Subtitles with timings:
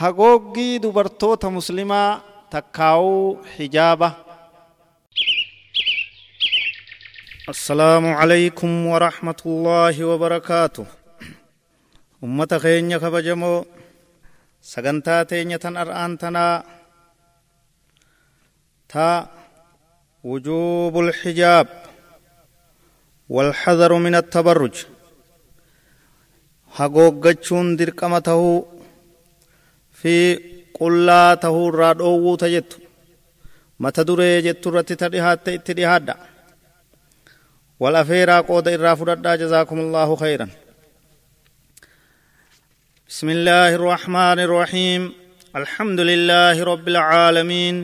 [0.00, 2.10] hagooggii dubartoota muslimaa
[2.50, 4.10] takkaa'uu hijaaba
[7.54, 10.86] السلام عليكم ورحمة الله وبركاته
[12.24, 13.64] أمة خينيا كبجمو
[14.62, 16.62] سغنتا تينيا تن أرآن تنا
[18.88, 19.26] تا
[20.24, 21.66] وجوب الحجاب
[23.28, 24.76] والحذر من التبرج
[26.78, 28.62] hagooggachuun dirqama tahuu
[30.00, 30.14] fi
[30.78, 32.76] qullaa tahuu irraa dhoowwuu ta jettu
[33.82, 36.14] mata duree jettu irratti ta dhihaatte itti dhihaadha
[37.82, 40.50] wal afeeraa qooda irraa fudhadhaa jazaakum allaahu khayran
[43.10, 45.02] بسم الله الرحمن الرحيم
[45.60, 47.76] الحمد لله رب العالمين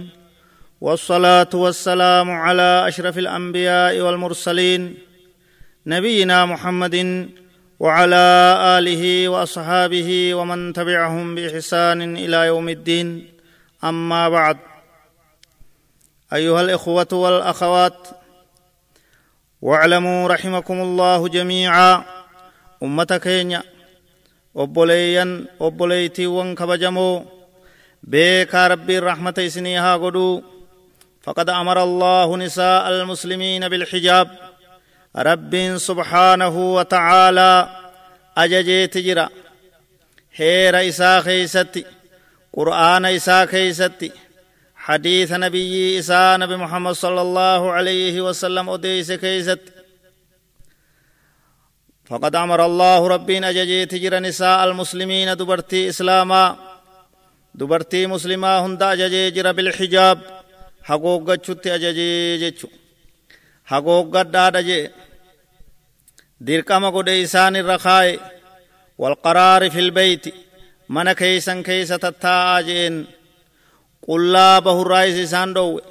[0.81, 4.83] والصلاة والسلام على أشرف الأنبياء والمرسلين
[5.87, 6.97] نبينا محمد
[7.81, 8.25] وعلى
[8.79, 13.33] آله وأصحابه ومن تبعهم بإحسان إلى يوم الدين.
[13.85, 14.59] أما بعد.
[16.33, 18.09] أيها الإخوة والأخوات
[19.63, 22.05] واعلموا رحمكم الله جميعا.
[22.83, 23.63] أمتك كينيا
[24.55, 27.21] وبليا وبليتي وانكبجموا
[28.03, 30.43] بيك ربي الرحمة سنيها قدو.
[31.23, 34.46] فقد أمر الله نساء المسلمين بالحجاب.
[35.17, 37.69] Rabbiin subhaanahu wa ta'aalaa
[38.37, 39.29] ajajeeti jira
[40.39, 41.87] heera isaa keeysatti
[42.57, 44.13] qur'aana isaa keeysatti
[44.75, 49.77] hadiisa nabiyyii isaa nabi muhammad sala allahu alayhi wasallam odeeyse keeysatti
[52.11, 56.57] فقد أمر الله ربين أججيت جرى نساء المسلمين دبرتي إسلاما
[57.55, 60.19] دبرتي مسلما هند أججي جرى بالحجاب
[60.83, 62.69] حقوق جت أججي جتشو
[63.67, 64.91] حقوق دادا جي
[66.41, 68.21] dirqama godhe isaan irra kaaye
[69.03, 70.31] walqaraari fil beyti
[70.89, 72.95] mana keeysan keeysa tattaa'aa jeen
[74.07, 75.83] qullaa bahurraayis isaan dhowwe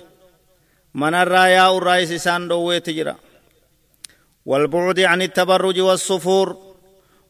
[1.02, 3.16] manarraa yaa'urraayis isaan dhowweeti jira
[4.46, 6.48] والبعد عن التبرج والسفور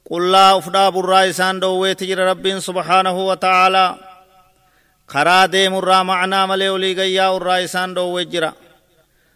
[0.09, 3.85] قل لا أفدا برا إسان دويت جرى رب سبحانه وتعالى
[5.07, 8.51] خرا ديم الرا معنا ملي ولي غيا الرا إسان دويت جرى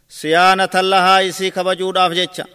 [0.10, 2.46] سيانة لها إسي كبجود أفجتشا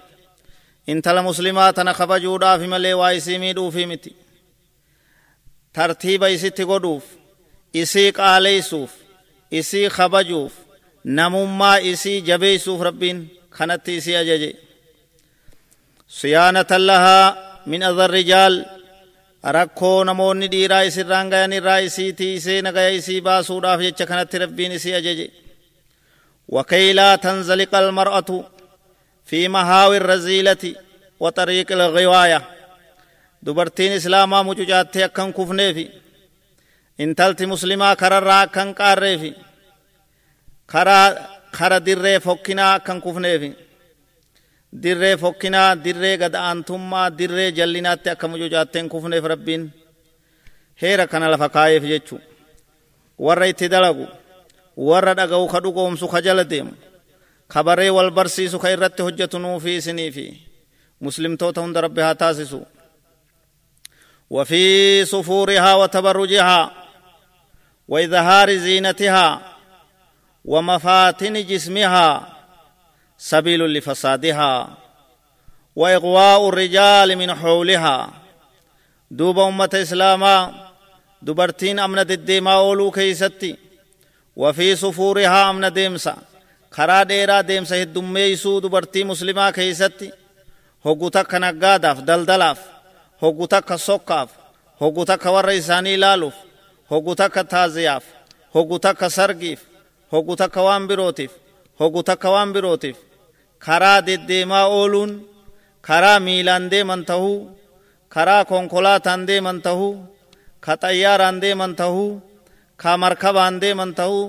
[0.93, 4.11] intala muslimaa tana kabajuudhaaf malee waa isii miidhuufi miti
[5.77, 7.05] tartiiba isitti godhuuf
[7.83, 8.91] isii qaaleysuuf
[9.61, 10.53] isii kabajuuf
[11.05, 13.19] namummaa isii jabeeysuuf rabbiin
[13.56, 14.50] kanatti isii ajaje
[16.19, 17.37] siyaanatan lahaa
[17.67, 18.56] min adha rijaal
[19.56, 24.94] rakkoo namoonni dhiiraa isirraan gayan irraa isii tiisee nagaya isii baasuudhaaf jecha kanatti rabbiin isii
[25.00, 25.27] ajaje
[26.49, 27.75] وكي لا تنزلق
[29.25, 30.75] في مهاوي الرزيلة
[31.21, 32.43] وطريق الغواية.
[33.43, 35.89] دبرتين إسلاما مجوجات أكن كفنيفي.
[37.01, 39.33] إن تلت مسلما كرر أكن قاريفي
[40.71, 41.01] كرا
[41.59, 43.53] كرا دري فكنا أكن كفنيفي.
[44.73, 49.71] دري فكنا دري قد أنتم دري جلنات أكن مجوجات كفنيف ربين.
[50.79, 52.19] هيرا كان لفقايف جيتشو.
[53.19, 54.06] ورى اتدلقوا
[54.77, 56.94] ورى دقوا خدقهم سخجل ديمو kabaree wal barsiisu
[58.59, 60.26] ka irratti hojjetu nuufi isinii fi
[61.00, 62.66] muslimtoota hunda rabbi haa taasisu
[64.31, 66.72] وفي صفورها وتبرجها
[67.88, 69.41] وإظهار زينتها
[70.44, 72.37] ومفاتن جسمها
[73.19, 74.78] سبيل لفسادها
[75.76, 78.12] وإغواء الرجال من حولها.
[79.10, 80.54] دوب أمة إسلاما
[81.22, 83.56] دبرتين أمنة الدماء أولو كيستي.
[84.37, 86.16] وفي صفورها أمن ديمسا.
[86.77, 90.09] Karaa dheeraa deemsa heddummeeysuu dubartii muslimaa keeysatti
[90.85, 92.61] hoggu takka naggaadaaf daldalaaf
[93.23, 94.31] hoggu takka sokkaaf
[94.81, 96.35] hoggu takka warra isaanii ilaaluuf
[96.91, 98.05] hoggu takka taaziyaaf
[98.55, 99.61] hoggu takka sargiif
[100.12, 101.33] hoggu takka waan birootiif
[101.81, 102.97] hoggu takka waan birootiif
[103.65, 105.12] karaa deddeemaa ooluun
[105.89, 107.39] karaa miilaan deeman tahuu
[108.15, 109.93] karaa konkolaataan deeman tahuu
[110.65, 112.11] ka xayyaaraan deeman tahuu
[112.82, 114.25] ka markabaan deeman tahuu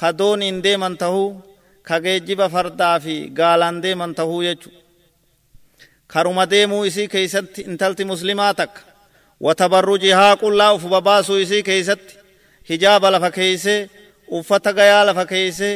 [0.00, 1.28] ka dooniin deeman tahuu
[1.88, 4.70] ka geejjiba fardaa fi gaalaan deeman tahuu jechu
[6.12, 8.80] karuma deemuu isii keeysatti intalti muslimaa takka
[9.46, 12.14] watabarrujihaa qullaa uf babaasuu isii keeysatti
[12.70, 13.80] hijaaba lafa keeysee
[14.38, 15.74] uffata gayaa lafa keeysee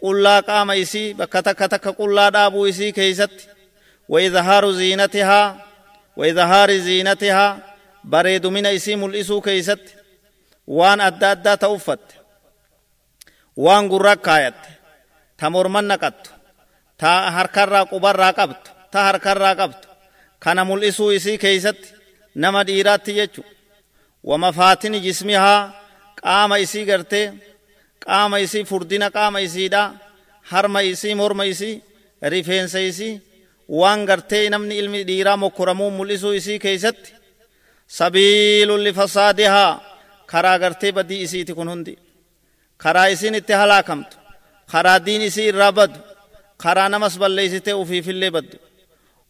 [0.00, 3.44] qullaa qaama isii bakka takka takka qullaa dhaabuu isii keeysatti
[4.12, 5.46] waidhaaru ziinatihaa
[6.20, 7.50] waidhaari ziinatihaa
[8.12, 9.92] bareedumina isii mul'isuu keeysatti
[10.78, 12.14] waan adda addaa ta uffatte
[13.64, 14.68] waan gurra kaayatte
[15.38, 16.30] ta morman naqattu
[17.00, 19.86] ta harkarraa qubarraa qabtu ta harkarraa qabtu
[20.44, 21.88] kana mul'isuu isii keeysatti
[22.42, 23.42] nama dhiiraatti jechu
[25.06, 25.56] جسمها
[26.24, 27.32] قام إسي قرتي
[28.06, 29.92] قام إسي فردنا قام إسي دا
[30.52, 31.82] harma isii morma isii
[32.22, 33.20] rifeensa isii
[33.68, 37.14] waan gartee namni ilmi dhiiraa mokkoramuu mul'isuu isii keeysatti
[37.98, 39.80] sabiilun lifasaadihaa
[40.32, 41.98] karaa gartee badii isiiti kun hundi
[42.82, 44.16] karaa isiin itti halaakamtu
[44.72, 45.98] karaa diin isii irraa badu
[46.62, 48.56] karaa namas balleeysitee ufiifillee baddu.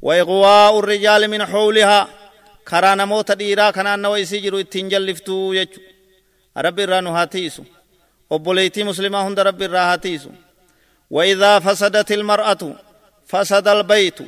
[0.02, 2.08] وإغواء الرجال من حولها
[2.68, 5.80] كرا نموت ديرا كنا نو إسي جرو اتين جلفتو يجو
[6.64, 7.62] رب الرانو هاتيسو
[8.30, 10.30] وبوليتي مسلمة هند رب الرا هاتيسو
[11.10, 12.62] وإذا فسدت المرأة
[13.26, 14.18] فسد البيت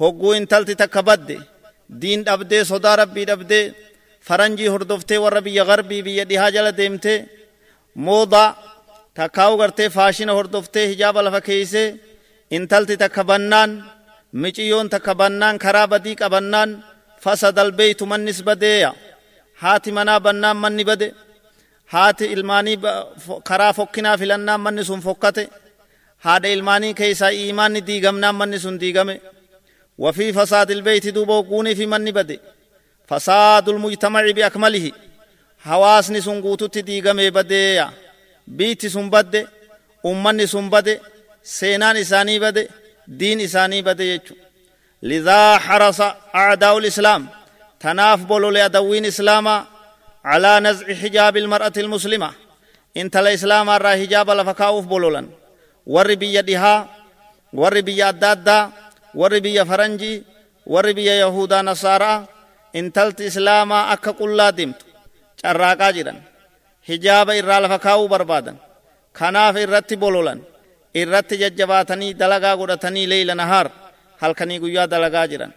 [0.00, 1.42] هقو انتلت تكبد
[1.90, 3.72] دين دبدي صدا ربي دبدي
[4.20, 7.26] فرنجي هردفتي وربي غربي بيدها جل ديمتي
[7.96, 8.54] موضع
[9.14, 11.96] تكاو غرتي فاشين هردفتي حجاب الفكيسي
[12.52, 13.70] انتلت تكبنان
[14.42, 16.80] مچيون تكبنان خرابدي قبنان
[17.20, 18.92] فسد البيت من نسبة
[19.58, 21.12] هاتي منا بنان من نبده
[21.90, 22.80] هاتي الماني
[23.48, 25.46] خرا فكنا فلنان من سن فكته
[26.24, 29.20] haadha ilmaanii keeysaa iimaanni diigamnaan manni sun diigame.
[29.98, 32.38] وفي فساد البيت دوبو قوني في من بده
[33.06, 34.92] فساد المجتمع بأكمله
[35.58, 37.90] حواسني سنقوتو تديغمي بده
[38.46, 39.48] بيتي سن بده
[40.06, 41.00] أمني سن بده
[41.42, 42.68] سينان إساني بده
[43.08, 44.34] دين إساني بده يجو
[45.02, 46.00] لذا حرص
[46.34, 47.26] أعداء الإسلام
[47.80, 49.64] تناف بولو لأدوين إسلاما
[50.24, 52.30] على نزع حجاب المرأة المسلمة
[52.96, 55.28] انت الإسلام الرا حجاب لفكاوف بولولن
[55.86, 56.88] warri biyya dhihaa
[57.52, 58.62] warri biyya adda addaa
[59.20, 60.24] warri biyya faranjii
[60.66, 62.24] warri biyya yahudaa nasaaraa
[62.72, 64.84] intalti islaamaa akka qullaa deemtu
[65.42, 66.18] carraaqaa jedhan
[66.88, 68.56] hijaaba irraa lafa kaa'uu barbaadan.
[69.12, 70.40] Kanaaf irratti bololan.
[70.94, 73.70] Irratti jajjabaatanii dalagaa godhatanii leeyla nahaar
[74.22, 75.52] halkanii guyyaa dalagaa jedhan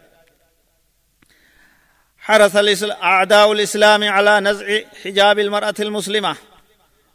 [2.27, 6.35] حرص أعداء الإسلام على نزع حجاب المرأة المسلمة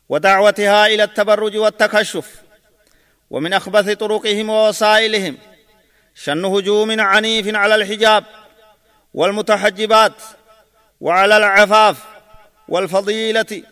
[0.08, 2.42] ودعوتها إلى التبرج والتكشف
[3.30, 5.38] ومن أخبث طرقهم ووسائلهم
[6.14, 8.24] شن هجوم عنيف على الحجاب
[9.14, 10.12] والمتحجبات
[11.00, 11.96] وعلى العفاف
[12.68, 13.62] والفضيلة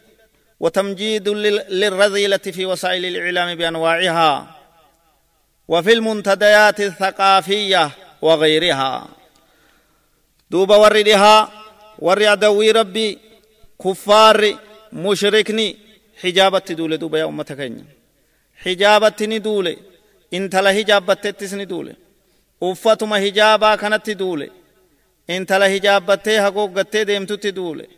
[0.61, 4.57] وتمجيد للرذيلة في وسائل الإعلام بأنواعها
[5.69, 7.91] وفي المنتديات الثقافية
[8.23, 9.09] وغيرها
[10.51, 11.51] دوب وردها
[11.99, 13.19] ور عدوي ربي
[13.85, 14.55] كفار
[14.93, 15.77] مشركني
[16.23, 17.73] حجابت دول دوب يا أمتك
[18.65, 19.79] hijaabatti ni duule
[20.31, 21.97] intala hijaabbattettis ni duule
[22.61, 24.53] uffatuma hijaabaa kanatti duule
[25.29, 27.89] intala hijaabbattee hagooggattee deemtutti duule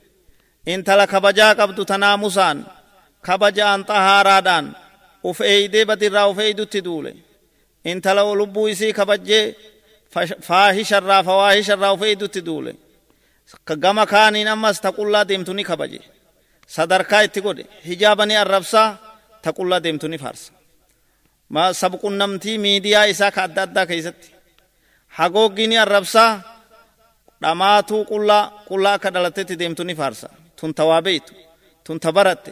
[0.67, 2.67] intala kabajaa qabdu tanaamusaan
[3.26, 4.67] kabajaan xahaaraadhaan
[5.25, 7.17] uf eeydee badirraa uf eeydutti duule
[7.85, 9.56] intala lubbuu isii kabajjee
[10.49, 12.75] faahisharraa fawaahisharraa uf eeydutti duule
[13.81, 16.00] gama kaaniin ammas taqullaa deemtu ni kabaje
[16.67, 18.88] sadarkaa itti godhe hijaaba ni arrabsaa
[19.43, 20.53] taqullaa deemtu ni faarsa
[21.81, 24.29] sabqunnamtii miidiyaa isaa ka adda addaa keessatti
[25.19, 26.31] hagooggi ni arrabsaa
[27.43, 30.29] dhamaatuu qullaa qullaa akka dhalatetti deemtu ni faarsa
[30.59, 31.33] tun ta waa beeytu
[31.85, 32.50] tun ta baratte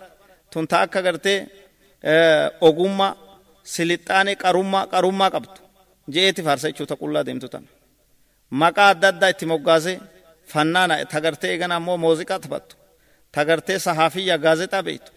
[0.53, 1.39] tun ta akka gartee
[2.69, 3.13] ogummaa
[3.75, 5.59] silixaane qarummaa qarummaa qabdu
[6.15, 7.65] je'eeti faarsa jechuuta qullaa deemtu tan
[8.61, 9.93] maqaa adda addaa itti moggaase
[10.53, 12.75] fannaana ta gartee eegana ammoo muuziqaa taphattu
[13.35, 15.11] ta gartee sahaafiyya gaazexaa beeytu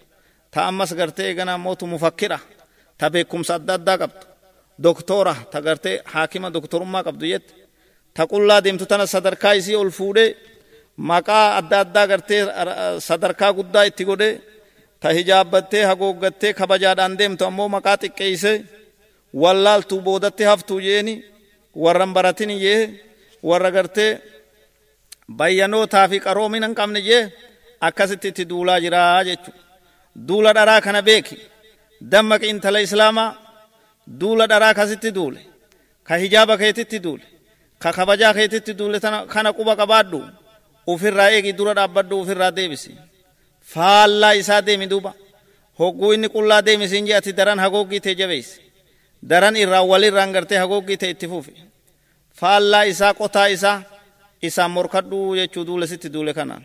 [0.54, 2.40] ta ammas gartee eegana ammoo tu mufakkira
[3.00, 4.24] ta beekumsa adda addaa qabdu
[4.86, 7.52] doktora ta gartee haakima doktorummaa qabdu jette
[8.16, 10.30] ta qullaa deemtu tana sadarkaa isii ol fuudhee
[11.10, 12.42] maqaa adda addaa gartee
[13.08, 14.34] sadarkaa guddaa itti godhee
[15.02, 18.54] ta hijaabbattee hagooggattee kabajaadhaan deemtu ammoo maqaa xiqqeeyse
[19.42, 21.14] wallaaltuu boodatti haftuu jeeni
[21.84, 22.82] warran baratin jee
[23.50, 24.12] warra gartee
[25.40, 27.22] bayyanootaa fi qaroomina hin qabne jee
[27.88, 29.62] akkasitti itti duulaa jiraa jechuudha.
[30.28, 31.36] duula dharaa kana beeki
[32.12, 33.30] dammaqi intala islaamaa
[34.22, 35.42] duula dharaa kasitti duule
[36.08, 37.26] ka hijaaba keetitti duule
[37.84, 39.00] ka kabajaa keetitti duule
[39.34, 40.20] kana quba qabaadhu
[40.94, 42.92] ufirraa eegi dura dhaabbadhu ufirraa deebisi
[43.74, 45.12] faallaa isaa deemi duuba
[45.80, 48.62] hogguu inni qullaa deemisiin jee ati daran hagooggii tee jabeeysi
[49.30, 51.54] daran irraa walirraan gartee hagooggii tee itti fuufi
[52.40, 53.78] faallaa isaa qotaa isaa
[54.42, 56.64] isaan morkadhu jechuu duule sitti duule kanaan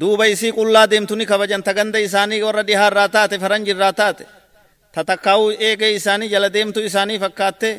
[0.00, 4.24] duuba isii qullaa deemtu kabajan ta ganda isaanii warra dhihaarraa taate faranjirraa taate
[4.94, 7.70] ta takkaa'uu eegee isaanii jala deemtu isaanii fakkaatte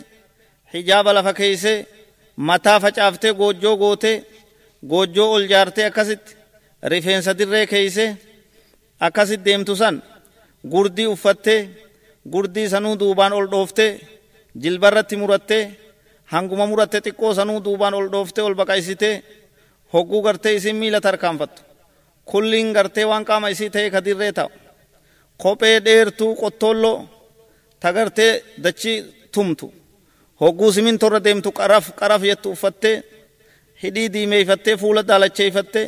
[0.73, 1.77] hijaaba lafa keeysee
[2.47, 4.15] mataa facaaftee goojjoo gootee
[4.91, 6.35] goojjoo ol jaartee akkasitti
[6.91, 8.09] rifeensa dirree keeysee
[9.07, 9.95] akkasit deemtu san
[10.71, 11.59] gurdii uffattee
[12.33, 13.91] gurdii sanuu duubaan ol dhooftee
[14.63, 15.63] jilbarratti murattee
[16.33, 19.15] hanguma muratte xiqqoo sanuu duubaan ol dhooftee ol baqaysitee
[19.93, 21.61] hogguu gartee isin miila tarkaanfattu
[22.29, 24.49] kulliin gartee waan qaama isii ta'e kadirree ta'u
[25.43, 26.97] kophee dheertuu qottoolloo
[27.81, 28.31] ta gartee
[28.63, 28.97] dachii
[29.33, 29.73] tumtu
[30.41, 32.95] hogguu simintorra deemtu qaraf qaraf jettu uffattee
[33.83, 35.85] hidhii diimeeyfattee fuula daalacheeyfattee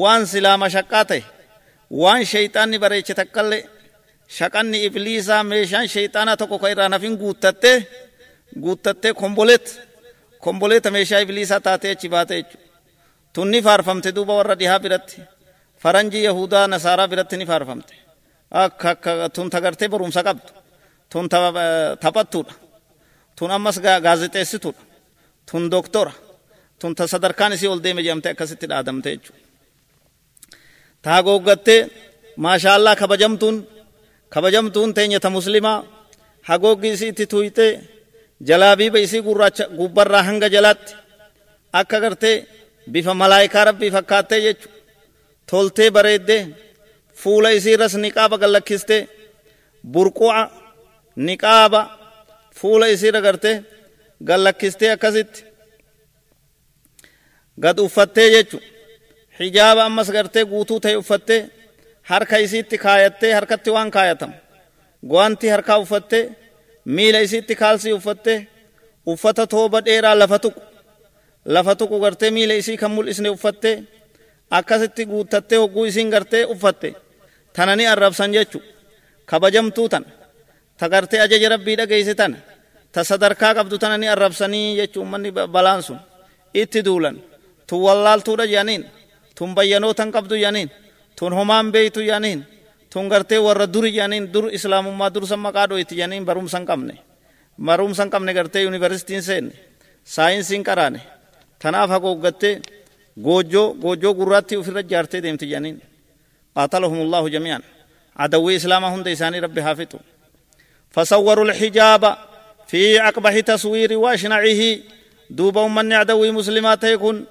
[0.00, 1.22] waan silaa mashaqqaa ta'e
[2.02, 3.62] waan shayxaanni bareeche takkallee
[4.36, 7.76] shaqanni ibliisaa meeshaan shayxaanaa tokko ka irraa nafin guuttattee
[8.64, 9.66] guuttattee komboleet
[10.44, 12.64] komboleeta meeshaa ibliisaa taatee achi baate jechuudha.
[13.34, 15.16] Tunni faarfamte duuba warra dhihaa biratti
[15.82, 17.94] faranjii yahudaa nasaaraa biratti ni faarfamte.
[18.62, 20.48] Akka akka tun tagartee barumsa qabdu.
[21.10, 21.28] Tun
[22.00, 22.54] taphattuudha.
[23.36, 24.82] Tun ammas gaazexeessituudha.
[25.50, 26.12] Tun doktora.
[26.78, 29.40] Tun ta sadarkaan isii ol deeme jedhamte akkasitti dhaadamte jechuudha.
[31.02, 31.80] Taa googgattee
[32.36, 33.56] maashaallaa kabajamtuun
[34.28, 35.84] kabajamtuun teenyata muslimaa
[36.48, 37.72] hagooggi isii itti tuyxee
[38.48, 40.92] jalaabiiba isii gurraacha gubbarraa hanga jalaatti
[41.72, 42.36] akka gartee
[42.92, 44.68] bifa malaayikaa rabbii fakkaattee jechu
[45.50, 46.42] toltee bareeddee
[47.20, 49.08] fuula isiirras niqaaba gallakkistee
[49.92, 50.42] burqu'a
[51.16, 51.80] niqaaba
[52.58, 53.64] fuula isiirra gartee
[54.28, 55.44] gallakkistee akkasitti
[57.62, 58.58] gad uffattee jechu
[59.40, 61.40] hijaaba ammas gartee guutuu ta'e uffattee
[62.02, 64.34] harka isiitti kaayattee harkatti waan kaayatamu
[65.10, 66.24] go'anti harkaa uffattee
[66.84, 68.38] miila isiitti kaalsii uffattee
[69.06, 70.60] uffata tooba dheeraa lafa tuqu
[71.44, 73.82] lafa tuqu gartee miila isii kan mul'isne uffattee
[74.50, 76.94] akkasitti guuttattee hogguu isiin gartee uffatte
[77.52, 78.62] tanani arrabsan jechu
[79.30, 80.06] kabajamtuu tana
[80.78, 82.36] ta gartee ajaja rabbii dhageeyse tana
[82.92, 85.98] ta sadarkaa qabdu tana ni arrabsanii jechuu ummanni balaan sun
[86.60, 87.16] itti duulan
[87.68, 88.82] tun wallaaltuudha jedhaniin
[89.36, 90.70] tun bayyanootan qabdu jedhaniin
[91.18, 92.40] tun homaan beeytu jedhaniin
[92.92, 96.94] tun gartee warra duri jedhaniin dur islaamummaa dursan maqaa dhoyti jedhaniin barumsa hin qabne
[97.68, 99.52] barumsa hin qabne gartee yuunivarsitiin seenne
[100.14, 101.00] saayinsiin qaraane
[101.62, 102.54] tanaaf hagooggattee
[103.26, 105.78] goojjoo goojjoo gurraatti ofirra jaartee deemti jedhaniin
[106.60, 107.60] قاتلهم الله جميعا
[108.22, 109.92] عدوي إسلام هند إساني ربي حافظ
[110.96, 112.16] فصوروا الحجاب
[112.66, 114.78] في أقبح تصوير واشنعه.
[115.30, 117.24] دوبا من عدوي مسلمات يكون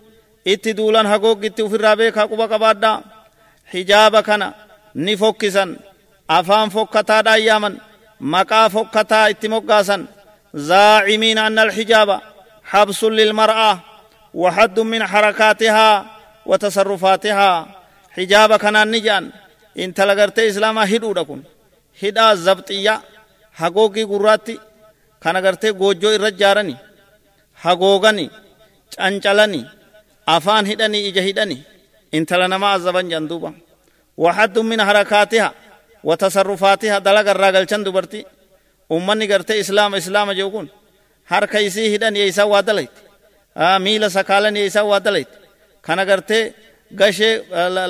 [0.48, 3.02] اتدولا حقوق في الرابيك حقوق قبادا
[3.66, 4.52] حجاب كان
[4.96, 5.76] نفوكسا
[6.30, 7.78] أفان فوكتا داياما
[8.20, 10.06] مقا فوكتا اتموكاسا
[10.54, 12.22] زاعمين أن الحجاب
[12.64, 13.80] حبس للمرأة.
[14.34, 16.06] وحد من حركاتها
[16.46, 17.68] وتصرفاتها.
[18.12, 19.32] حجاب كان نجان.
[19.80, 21.44] إن تلقرت إسلاما هدو دكون
[22.04, 22.32] هدا
[23.60, 24.60] زبطية حقوقي قراتي
[25.22, 26.76] كان قرتي قوجو الرجارني
[27.64, 28.30] حقوقني
[28.96, 29.62] چانچلني
[30.28, 31.58] أفان هدني إجا هدني
[32.14, 33.54] إن تلنما عزبان جندوبا
[34.18, 35.54] وحد من حركاتها
[36.04, 38.26] وتصرفاتها دلق الراقل چندوبرتي
[38.92, 40.70] أمني قرتي إسلام إسلام جوكون
[41.32, 43.00] harka isii hidhan yeeysaa waa dalayte
[43.80, 45.36] miila sakaalan yeeysaa waa dalayte
[45.82, 46.54] kana gartee
[47.00, 47.34] gashee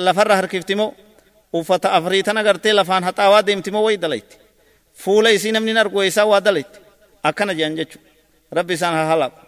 [0.06, 0.94] lafarra harkiftimoo
[1.52, 4.34] uffata afriitana gartee lafaan haxaawaa deemtimoo way dalayte
[5.02, 6.78] fuula isii namni hin argu yeeysaa waa dalayte
[7.28, 7.98] akkana jedhan jechu
[8.58, 9.40] rabbi isaan haa halaaqu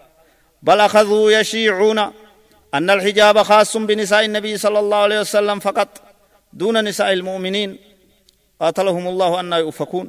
[0.69, 1.99] بل أخذوا يشيعون
[2.77, 5.89] أن الحجاب خاص بنساء النبي صلى الله عليه وسلم فقط
[6.61, 7.71] دون نساء المؤمنين
[8.61, 10.07] قاتلهم الله أن يؤفكون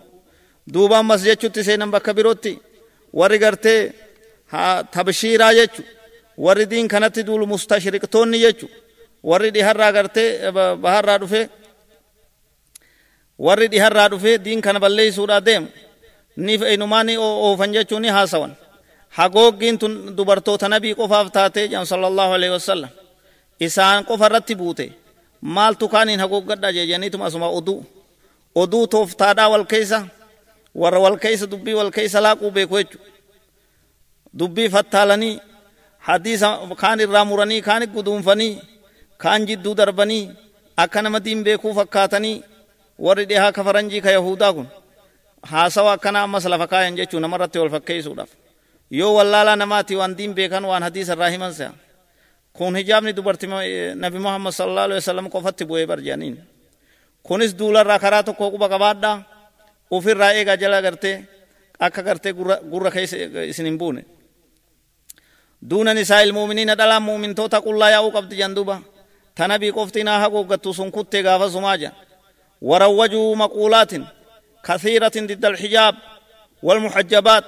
[0.73, 2.53] دوبا مسجد تسينا بكبيروتي
[3.19, 3.81] warri gartee
[4.93, 5.81] tabshiiraa jechu
[6.45, 8.67] warri diin kanatti duulu mustashriqtoonni jechu
[9.29, 10.27] warri dhiharraa gartee
[10.83, 11.41] baharraa dhufe
[13.45, 15.67] warri dhiharraa dhufe diin kana balleeysuudhaa deemu
[16.45, 18.53] ni inumaa ni oofan jechuu ni haasawan
[19.17, 22.89] hagooggiin tun dubartoota nabii qofaaf taatee jedhan sallallahu alaihi wasallam
[23.67, 24.85] isaan qofa irratti buute
[25.55, 27.79] maaltu kaaniin hagooggadha jejaniituma asuma oduu
[28.61, 29.99] oduu tooftaadhaa wal keessa
[30.81, 32.97] warra wal keessa dubbii wal keessa laaquu beeku jechu
[34.39, 35.35] dubbii fattaalanii
[36.07, 36.47] hadiisa
[36.81, 38.53] kaan irraa muranii kaan guduunfanii
[39.23, 40.23] kaan jidduu darbanii
[40.83, 42.35] akka nama diin beekuu fakkaatanii
[43.05, 44.67] warri dhihaa ka faranjii ka yahudaa kun
[45.51, 48.29] haasawa akkana ammas lafa kaayan jechuu namarratti wal fakkeessuudhaaf
[48.99, 51.71] yoo wallaalaa namaati waan diin beekan waan hadiisa irraa himan se'a
[52.57, 53.47] kun hijaabni dubarti
[54.03, 56.35] nabi muhammad sallallahu alaihi wasallam qofatti bu'ee barjaaniin
[57.27, 59.15] kunis duularraa karaa tokko quba qabaadhaa
[59.95, 61.15] ofirraa eegaa jala gartee
[61.79, 62.33] akka gartee
[62.71, 63.17] gurra keessa
[63.51, 64.01] isin hin buune
[65.69, 68.75] duuna nisaa ilmuuminiina dhalaan muumintoota qullaa yaa'uu qabdi janduba
[69.37, 71.77] tanabii qofti naa haguuggattu sun kuttee gaafa sumaa
[72.61, 74.05] jan warawwajuu maquulaatin
[74.61, 75.95] kathiiratin didda alxijaab
[76.63, 77.45] walmuxajjabaat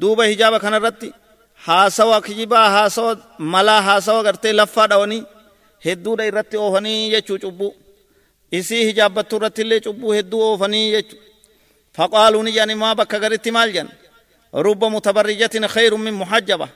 [0.00, 1.14] duuba hijaaba kanarratti
[1.54, 5.24] haasawa kijibaa haasawa malaa haasawa gartee laffaa dhawanii
[5.84, 7.74] hedduudha irratti oofanii jechuu cubbuu
[8.50, 11.18] isii hijaabbattu irratti illee cubbuu hedduu oofanii jechuu
[11.98, 13.88] فقالوا نجاني ما بك غرت مال جن
[14.54, 16.68] رب متبرجة خير من محجبة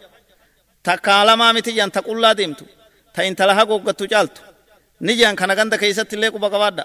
[1.24, 2.64] lamaa miti jan ta qullaa deemtu
[3.12, 4.42] ta intala hagooggattu caaltu
[5.00, 6.84] ni jan kana ganda keessatti illee quba qabaadha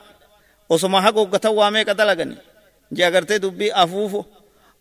[0.69, 2.37] osoma hagooggatan waa meeqa dalagani
[2.91, 4.25] je agartee dubbii afuufo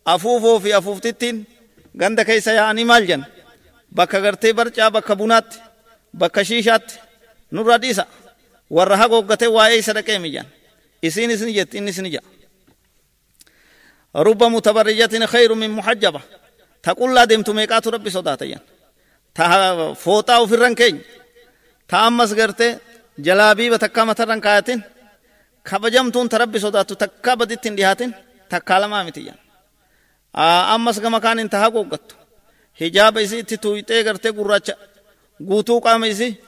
[0.05, 1.47] afuufoo fi afuuftittiin
[1.97, 3.27] ganda keessa yaa'anii maal jan
[3.95, 5.59] bakka gartee barcaa bakka bunaatti
[6.19, 6.95] bakka shiishaatti
[7.51, 8.07] nurra dhiisa
[8.71, 10.47] warra hagooggatee waa'ee isa dhaqee mijan
[11.03, 12.37] isiinis ni jetti innis ni ja'a
[14.17, 16.21] رب متبرجة خير من محجبة
[16.83, 18.61] تقول لا دمت ميقات ربي صداتيا
[19.35, 21.01] تا فوتا في الرنكين
[21.89, 22.79] تا أمس غرتي
[23.19, 23.71] جلابي
[25.67, 28.13] بتكا مترن كايتين كبجمتون تربي صداتو تكا بدتين ديهاتين
[28.51, 29.35] تكا لما متيا
[30.75, 32.15] أمس كما كان انتها قوقتو
[32.81, 34.77] حجاب إسي تتويتي غرتي قراچا
[35.45, 36.41] guutuu qaama isii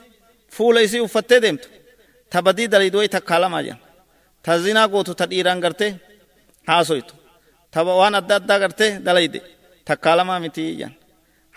[0.57, 1.69] fuula isii uffattee deemtu
[2.31, 3.81] ta badii daliidooyi takkaa lamaa jedhan
[4.43, 6.01] ta zinaa gootu ta dhiiraan gartee
[6.69, 7.15] haasoytu
[7.71, 9.41] ta waan adda addaa gartee dalayde
[9.85, 10.95] takkaa lamaa miti jedhan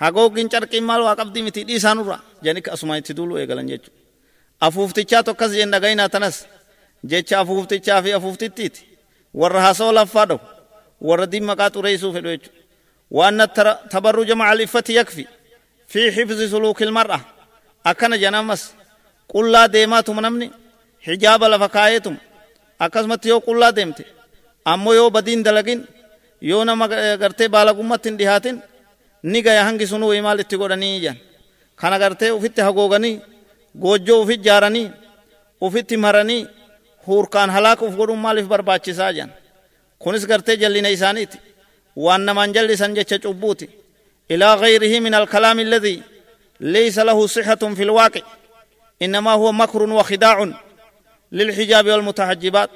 [0.01, 3.99] hagoogin carqiin maal waa qabdii miti dhiisaanurra jedhani asuma itti duulu eegalan jechuudha
[4.67, 6.47] afuuftichaa tokkas jeen dhagayinaa tanas
[7.09, 8.81] jecha afuuftichaa fi afuuftittiiti.
[9.33, 10.39] Warra hasoo laffaa dhawu
[11.07, 12.59] warra diin maqaa xureessuu fedhu jechuudha.
[13.17, 13.37] Waan
[13.91, 15.23] tabarruja macaaliffati yakfi
[15.91, 17.19] fi xifzi suluukil mar'a
[17.89, 18.61] akkana janamas
[19.31, 20.47] qullaa deemaatuma namni
[21.07, 22.19] hijaaba lafa kaayeetuma
[22.85, 24.03] akkasumatti yoo qullaa deemte
[24.71, 25.81] ammoo yoo badiin dalagin
[26.49, 26.85] yoo nama
[27.21, 28.57] gartee baalagummatti hin dhihaatin
[29.31, 31.17] ni gaya hangi sunuu imaal itti godhanii jan
[31.75, 33.15] kana gartee ufitti hagooganii
[33.83, 34.87] goojjoo ufit jaaranii
[35.61, 36.41] ufitti maranii
[37.07, 39.29] مرني هورکان هلاك وفقودن مالف برباچسا جان
[39.99, 41.39] كونس غرتي جلين إسانيتي
[41.95, 43.69] وان نمان جلي سنجة چوبوتي
[44.31, 46.01] إلى غيره من الكلام الذي
[46.59, 48.21] ليس له صحة في الواقع
[49.01, 50.51] إنما هو مكر وخداع
[51.31, 52.69] للحجاب والمتحجبات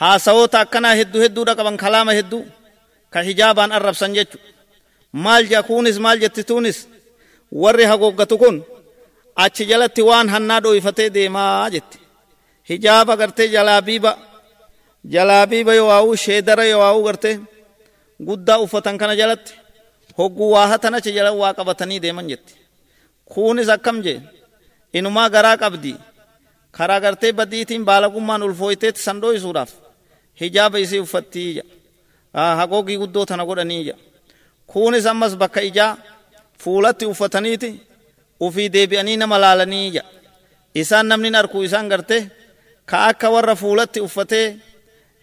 [0.00, 2.46] haasawoo akkanaa hedduu hedduudha qaban kalaama hedduu
[3.10, 4.38] ka hijaabaan arrabsan jechu
[5.12, 6.88] maal jea kuunis maal jetti tuunis
[7.52, 8.64] warri hagooggatu kun
[9.36, 12.05] achi jalatti waan hannaa dhoyfatee deemaa jetti
[12.68, 14.12] hijaaba gartee jalaabiiba
[15.14, 17.34] jalaabiiba yowaa'uu sheedara yowaa'uu gartee
[18.26, 19.52] guddaa uffatan kana jalatti
[20.18, 22.54] hogguu waa hatan achi jala waa qabatanii deeman jetti
[23.30, 24.18] kuunis akkam jee
[24.98, 25.92] inumaa garaa qabdi
[26.76, 29.70] karaa gartee badiitiin baalagummaan ulfooyteetti san dhoysuudhaaf
[30.40, 31.62] hijaaba isii uffattii ja
[32.60, 33.94] hagoogii guddoo tana godhanii ja
[34.66, 35.96] kuunis ammas bakka ijaa
[36.62, 37.70] fuulatti uffataniiti
[38.40, 40.02] ufii deebi'anii nama laalanii ja
[40.74, 42.22] isaan namni arkuu isaan gartee
[42.90, 44.46] ka akka warra fuulatti uffatee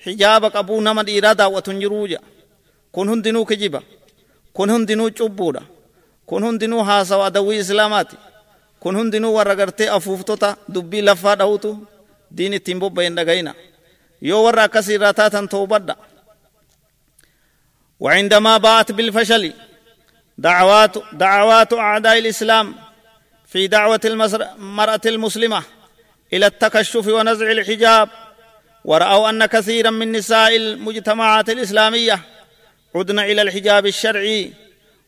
[0.06, 2.20] hijaaba qabuu nama dhiiraa daawwatu hin jiruu ja
[2.94, 3.82] kun hundinuu kijiba
[4.56, 5.62] kun hundinuu cubbuudha
[6.30, 8.18] kun hundinuu haasawa adawwii islaamaati
[8.80, 11.72] kun hundinuu warra gartee afuuftota dubbii laffaa dha'utu
[12.38, 13.54] diin ittiin bobba'een dhagayina
[14.30, 15.96] yoo warra akkasii irraa taatan toobadha
[18.04, 19.54] وعندما باءت بالفشل
[20.38, 22.76] دعوات دعوات أعداء الإسلام
[23.52, 25.64] في دعوة المرأة المسلمة
[26.34, 28.10] إلى التكشف ونزع الحجاب
[28.86, 32.20] ورأوا أن كثيرا من نساء المجتمعات الإسلامية
[32.96, 34.54] عدن إلى الحجاب الشرعي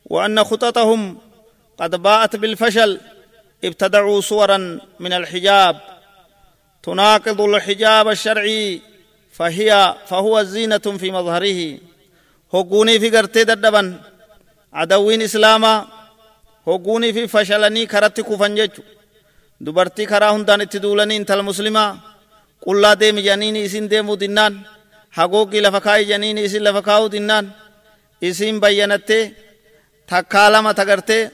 [0.06, 1.18] وأن خططهم
[1.78, 3.00] قد باءت بالفشل
[3.64, 5.82] ابتدعوا صورا من الحجاب.
[6.84, 8.82] تناقض الحجاب الشرعي
[9.32, 11.78] فهي فهو زينة في مظهره.
[12.54, 14.02] هقوني في قرتي ددبا
[14.74, 15.88] عدوين إسلاما
[16.68, 17.86] هقوني في فشلني
[19.64, 21.98] كرت كفنجج دبرتي كرا هندان اتدولني انت المسلمة
[22.66, 24.54] قل لا ديم جنيني اسين ديمو دنان
[25.12, 27.50] حقوقي لفكاي جنيني اسين لفكاو دنان
[28.24, 29.34] اسين بيانتي
[30.08, 31.30] تكالما تغرتي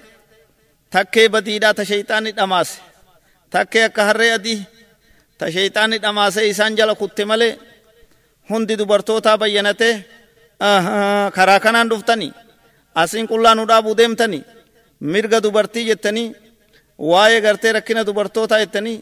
[0.96, 2.76] takkee badiidhaa ta shayxaanni dhamaase
[3.54, 4.60] takkee akka harree adii
[5.40, 7.54] ta shayxaanni dhamaase isaan jala kutte malee
[8.50, 9.94] hundi dubartootaa bayyanatee
[11.36, 12.32] karaa kanaan dhuftanii
[13.02, 14.44] asiin qullaa nu dhaabuu deemtanii
[15.14, 16.28] mirga dubartii jettanii
[17.10, 18.98] waa'ee gartee rakkina dubartootaa jettanii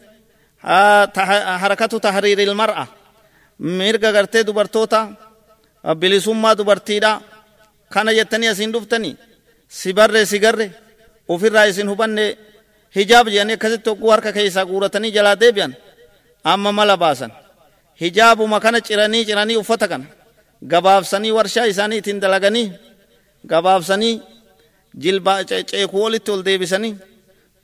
[1.62, 2.86] harakatu tahriiril mar'a
[3.58, 5.00] mirga gartee dubartoota
[6.00, 7.20] bilisummaa dubartiidhaa
[7.94, 9.16] kana jettanii asiin dhuftanii
[9.68, 10.66] si barre si garre
[11.28, 12.24] ofirraa isin hubanne
[12.96, 15.72] hijaab jedhanii akkasitti hogguu harka keessaa guuratanii jalaa deebi'an
[16.44, 17.32] amma mala baasan
[18.00, 20.04] hijaabuma kana ciranii ciranii uffata kana
[20.72, 22.72] gabaabsanii warshaa isaanii ittiin dalaganii
[23.46, 24.14] gabaabsanii
[25.02, 26.94] jilba ceekuu walitti ol deebisanii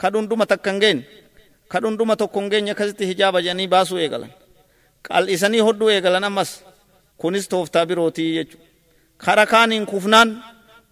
[0.03, 1.05] kadhundhuma takka hin geenye
[1.69, 4.33] kadhundhuma tokko hin geenye akkasitti hijaaba jedhanii baasuu eegalan
[5.09, 6.51] qal'isanii hodhuu eegalan ammas
[7.21, 8.67] kunis tooftaa birootii jechuudha
[9.25, 10.37] kara kaaniin kufnaan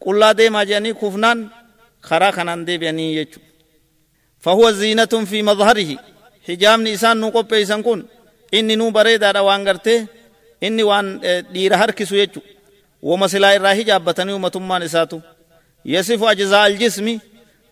[0.04, 1.50] qullaa deemaa jedhanii kufnaan
[2.04, 3.40] خرا كانان دي بياني يجو
[4.40, 5.98] فهو زينة في مظهره
[6.48, 8.06] حجاب نيسان نو قب إيسان كون
[8.54, 10.06] إني نو بريدا دا وان غرتي
[10.62, 11.20] إني وان
[11.52, 12.40] دير هركسو يجو
[13.02, 14.78] وما سلا إرا حجاب بطني ومتما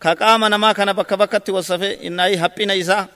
[0.06, 3.06] الجسم كقام نما كان بك بكت وصفه إنه حبنا إسا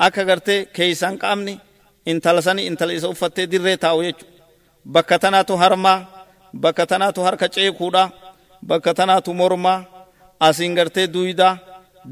[0.00, 1.58] أكا غرتي كيسان قامني
[2.06, 4.32] intala sani intala isa uffattee dirree taa'u jechuudha.
[4.84, 6.06] Bakka tanaatu harmaa,
[6.54, 8.10] bakka tanaatu harka ceekuudha,
[8.62, 9.84] bakka tanaatu mormaa,
[10.40, 11.58] asiin gartee duydaa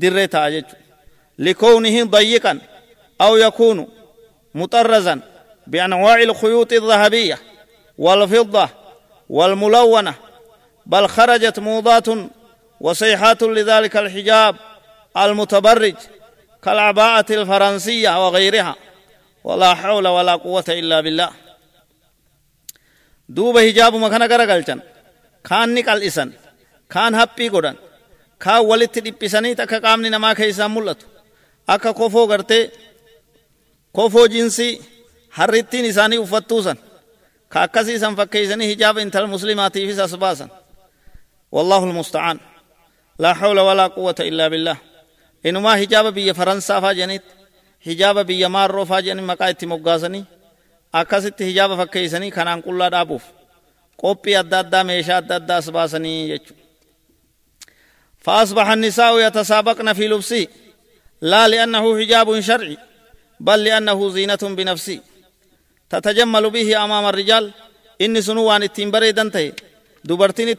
[0.00, 0.84] dirree taa'a jechuudha.
[1.38, 2.58] لكونه ضيقا
[3.20, 3.88] أو يكون
[4.54, 5.20] مطرزا
[5.66, 7.38] بأنواع الخيوط الذهبية
[7.98, 8.68] والفضة
[9.28, 10.14] والملونة
[10.86, 12.08] بل خرجت موضات
[12.84, 14.54] وصيحات لذلك الحجاب
[15.16, 15.96] المتبرج
[16.64, 18.74] كالعباءة الفرنسية وغيرها.
[19.44, 21.30] ولا حول ولا قوة إلا بالله.
[23.28, 24.80] دوب حجاب مكان غرغلچن
[25.48, 26.32] كان نقل إسن.
[26.90, 27.76] كان هبي قدن.
[28.40, 31.00] كان ولت دبسني تك قامني نما كيسا ملت.
[31.68, 32.70] أكا كوفو غرتي.
[33.92, 34.80] كوفو جنسي.
[35.34, 36.78] harrittiin isaanii uffattuusan
[37.48, 40.50] ka akkasii isan fakkeeysanii hijaaba intala muslimaatiifis as baasan
[43.18, 44.76] quwwata illaa billah
[45.44, 47.34] inumaa hijaaba biyya faransaafaa jenitti
[47.86, 50.24] hijaaba biyya maarroofaa jedhanii maqaa itti moggaasanii
[50.92, 53.22] akkasitti hijaaba fakkeeysanii kanaan qullaa dhaabuuf
[53.96, 56.64] qophii adda addaa meeshaa adda addaa as baasanii jechuudha.
[58.24, 60.46] فأصبح النساء يتسابقن في لبسه
[61.22, 62.76] لا لأنه حجاب شرعي
[63.40, 65.00] بل لأنه زينة بنفسه
[65.90, 67.52] تتجمل به أمام الرجال
[68.00, 69.52] إني سنوان التنبري دنته
[70.04, 70.56] دبرتين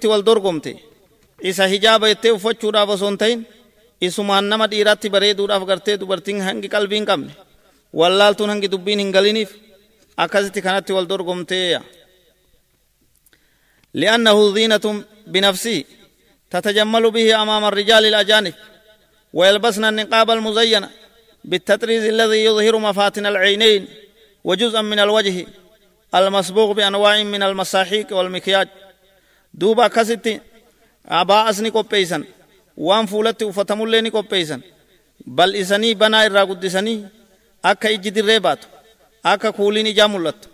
[1.43, 3.45] التي والدرقمته إسا حجاب يتوفى بسونتين
[4.01, 7.31] isumaan nama dhiiraatti bareeduudhaaf gartee dubartiin hangi qalbii hin qabne
[7.93, 9.51] wallaaltuun hangi dubbiin hin galiniif
[10.17, 11.81] akkasitti kanatti wal dorgomteeya.
[13.95, 15.83] لأنه زينة بنفسه
[16.51, 18.53] تتجمل به أمام الرجال الأجانب
[19.33, 20.87] ويلبسن النقاب المزين
[21.43, 23.87] بالتطريز الذي يظهر مفاتن العينين
[24.43, 25.47] وجزءا من الوجه
[26.15, 28.67] المسبوغ بأنواع من المساحيق والمكياج
[29.53, 30.41] دوبا كستي
[31.09, 32.23] أبا أسني قبيسا
[32.77, 34.61] waan fuulatti uffatamullee ni qopheeysan
[35.37, 37.05] bal'isanii banaa irraa guddisanii
[37.63, 38.67] akka ijji dirree baatu
[39.23, 40.47] akka kuuliin ijaa mul'attu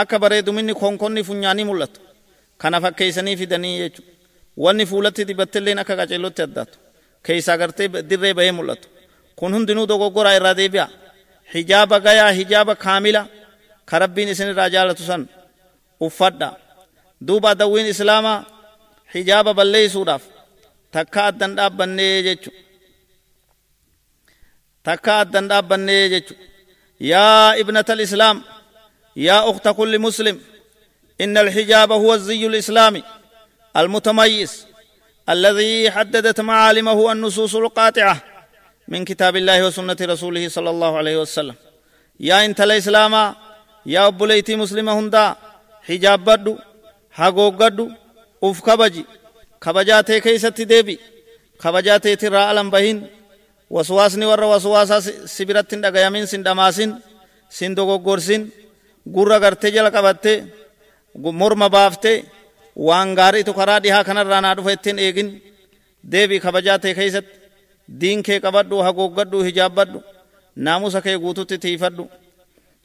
[0.00, 2.00] akka bareeduminni konkonni funyaanii mul'attu
[2.58, 4.02] kana fakkeeysanii fidanii jechu
[4.64, 6.76] wanni fuulatti dibattilleen akka qaceellotti addaatu
[7.26, 8.88] keeysaa gartee dirree bahee mul'atu
[9.38, 10.86] kun hundinuu dogoggoraa irraa deebi'a
[11.54, 13.22] hijaaba gayaa hijaaba kaamila
[13.88, 15.22] ka rabbiin isin irraa jaalatu san
[16.06, 16.48] uffadha
[17.26, 18.38] duuba adawwiin islaamaa
[19.14, 20.22] hijaaba balleeysuudhaaf
[20.94, 22.50] takka addan dhaabbannee jechu.
[24.86, 26.34] Takka addan dhaabbannee jechu.
[27.10, 28.38] Yaa ibnata alislaam
[29.26, 30.38] yaa ukta kulli muslim
[31.24, 33.02] إن الحجاب هو الزي الإسلامي
[33.76, 34.66] المتميز
[35.28, 38.16] الذي حددت معالمه النصوص القاطعة
[38.88, 41.54] من كتاب الله وسنة رسوله صلى الله عليه وسلم
[42.20, 43.34] يا انت الإسلام
[43.86, 45.36] يا أبو ليتي مسلم هندا
[45.88, 46.56] حجاب بدو
[47.10, 47.90] حقوق بدو
[48.48, 49.02] uf kabaji
[49.64, 50.94] kabajaa tee keeysatti deebi
[51.62, 52.98] kabajaa teetirraa alam bahin
[53.76, 55.00] waswaasni warra waswaasaa
[55.34, 56.90] si biratti hin dhagayamin sin dhamaasin
[57.56, 58.42] sin dogoggorsin
[59.14, 60.32] gurra gartee jala qabatte
[61.40, 62.12] morma baafte
[62.88, 65.28] waan gaariitu karaa dhihaa kanarraa naa dhufa ittiin eegin
[66.12, 67.34] deebi kabajaa tee keeysatti
[68.00, 69.98] diin kee qabadhu hagooggadhu hijaabbadhu
[70.64, 72.04] naamusa kee guututti tiifadhu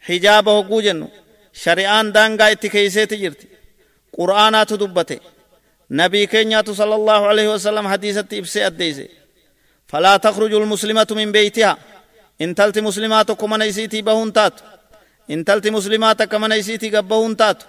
[0.10, 1.08] hijaaba hogguu jennu
[1.64, 3.46] shari'aan daangaa itti keeyseeti jirti
[4.18, 5.16] qur'aanaatu dubbate.
[5.92, 9.10] نبي كينيات صلى الله عليه وسلم حديثة إبسي أديسي.
[9.88, 11.78] فلا تخرج المسلمة من بيتها.
[12.42, 14.54] إن تلت مسلمات كما نيسيتي بهون تات.
[15.32, 17.64] إن تلت مسلمات كما نيسيتي قبهون تات.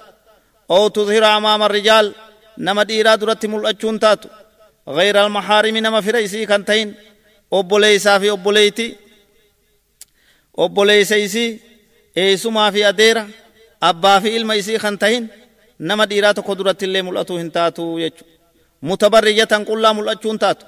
[0.71, 2.15] أو تظهر أمام الرجال
[2.59, 4.01] نما ديرا درت ملأجون
[4.89, 6.95] غير المحارم نما فريسي كنتين
[7.53, 8.97] أبوليسا في أبوليتي
[10.59, 11.61] أبوليسيسي
[12.19, 13.31] إيسما في أديرا.
[13.83, 15.29] أبا في إلميسي كنتين
[15.79, 18.25] nama dhiiraa tokko duratti illee mul'atu hin taatu jechu
[18.89, 20.65] mutabarrijatan qullaa mul'achuu hin taatu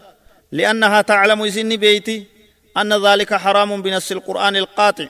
[0.56, 2.16] li'annahaa taclamu isinni beeyti
[2.80, 5.06] anna dhaalika haraamun binassi ilqur'aani ilqaaxi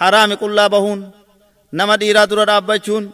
[0.00, 1.00] haraami qullaa bahuun
[1.78, 3.04] nama dhiiraa dura dhaabbachuun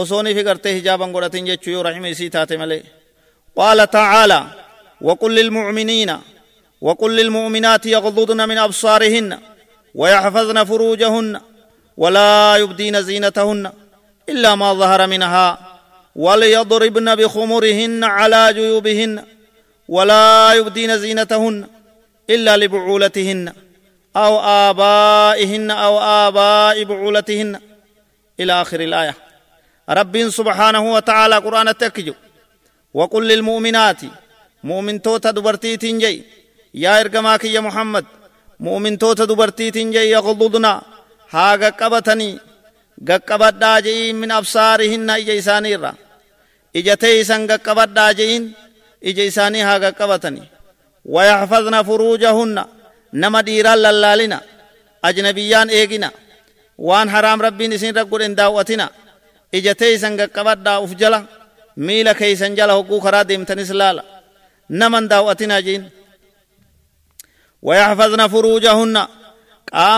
[0.00, 2.82] osooniif gartee hijaaban godhatin jechuu yoo rahima isii taate malee
[3.58, 4.44] qaala tacaalaa
[5.08, 6.10] وقل للمؤمنين
[6.86, 9.30] وقل للمؤمنات يغضضن من أبصارهن
[10.00, 11.40] ويحفظن فروجهن
[12.02, 13.62] ولا يبدين زينتهن
[14.28, 15.58] إلا ما ظهر منها
[16.16, 19.24] وليضربن بخمرهن على جيوبهن
[19.88, 21.66] ولا يبدين زينتهن
[22.30, 23.52] إلا لبعولتهن
[24.16, 27.60] أو آبائهن أو آباء بعولتهن.
[28.40, 29.14] إلى آخر الآية.
[29.90, 32.14] رب سبحانه وتعالى قرآن التكجو.
[32.94, 34.00] وقل للمؤمنات
[34.64, 36.24] مؤمن توتا دبرتي تنجي.
[36.74, 38.04] يا إرقماك يا محمد
[38.60, 40.82] مؤمن توتا دبرتي تنجي يغضضنا.
[41.30, 42.38] هاغا قبتني
[43.04, 45.94] gaqqabadhaa je'iin min absaarihinna ija isaaniirra.
[46.74, 48.54] Ija teeysan gaqqabadhaa je'iin
[49.02, 50.56] ija isaanii haa qaqqabatani
[51.14, 52.64] ويحفظن فروجهن
[53.12, 54.40] نما ديران للالنا
[55.04, 56.10] أجنبيان إيقنا
[56.78, 58.90] وان حرام ربين إسين رقل إن داوتنا
[59.54, 61.24] إجتي سنگ قبضا أفجلا
[61.76, 64.02] ميلا كي سنجلا حقوق خرا ديمتن إسلالا
[64.70, 65.90] نمن داوتنا جين
[67.62, 69.08] ويحفظن فروجهن قام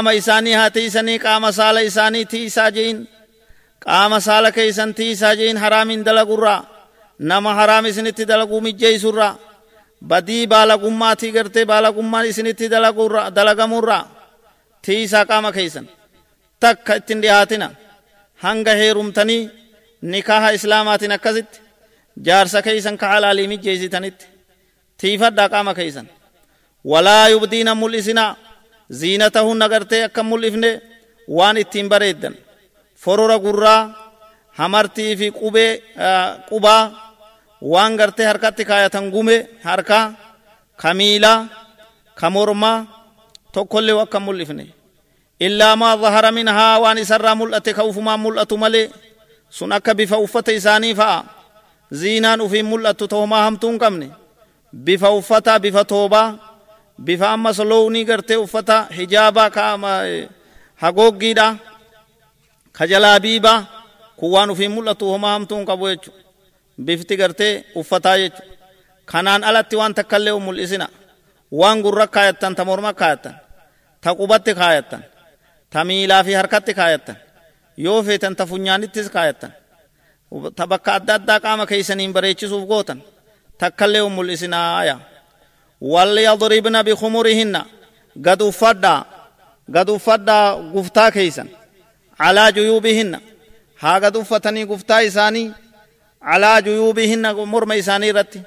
[0.09, 3.07] إساني هاتي سني قام سال إساني تي ساجين
[3.87, 6.57] قام سال كيسن تي ساجين حرام دلقرا
[7.21, 9.31] نما حرام إسنتي دلقو مجي سرا
[10.11, 12.71] badii baalagummaatii gartee baalagummaan isinitti
[13.37, 14.05] dalagamurraa
[14.85, 15.87] tiisaa qaama keeysan
[16.63, 17.71] takka ittin dhihaatina
[18.45, 19.51] hanga heerumtanii
[20.13, 21.61] nikaha islaamaatiin akkasitti
[22.27, 24.27] jaarsa keeysan ka halaalii mijjeeysitanitti
[25.01, 26.07] tiifadhaa qaama keeysan
[26.91, 28.37] walaa yubdiina mul'isinaa
[33.03, 33.81] forora gurraa
[34.59, 35.71] hamartii fi qubee
[36.49, 36.83] qubaa
[37.73, 40.05] waan gartee harkatti kaayatan gume harkaa
[40.81, 41.41] ka miilaa
[42.19, 42.79] ka mormaa
[43.55, 44.65] tokkollee akka mul'ifne
[45.47, 48.87] illaa maa zahara minhaa waan isarraa mul'ate ka ufumaan mul'atu malee
[49.57, 51.19] sun akka bifa uffata isaanii fa'a
[52.01, 54.09] ziinaan ufiin mul'attu tohomaa hamtuu hin qabne
[54.87, 56.29] bifa uffataa bifa toobaa
[57.05, 59.65] bifa ammas lownii gartee uffata hijaabaa ka
[60.83, 61.57] hagooggiidha
[62.73, 63.59] ka jalaabiibaa
[64.17, 66.23] kun waan ufiin mul'atu homaa hamtuu hin qabu jechuudha
[66.87, 68.43] bifti gartee uffataa jechu
[69.05, 70.89] kanaan alatti waan takkallee u mul'isina
[71.61, 73.35] waan gurra kaayattan ta morma kaayattan
[74.03, 75.03] ta qubatti kaayattan
[75.71, 77.17] ta miilaa fi harkatti kaayattan
[77.77, 79.53] yoo feetan ta funyaanittis kaayattan
[80.57, 83.03] ta bakka adda addaa qaama keeysaniin bareechisuuf gootan
[83.59, 84.97] takkallee u mul'isinaaya
[85.81, 87.67] walyadribna bikhumurihinna
[88.17, 89.05] gad uffadhaa
[89.71, 91.49] gad uffadhaa guftaa keeysan
[92.19, 93.21] calaa juyuubihinna
[93.75, 95.53] haa gad uffatanii guftaa isaanii
[96.23, 98.43] على جيوبهن مرمى إساني رتي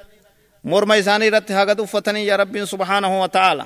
[0.64, 3.66] مرمى إساني رتي هاقد أفتني يا رب سبحانه وتعالى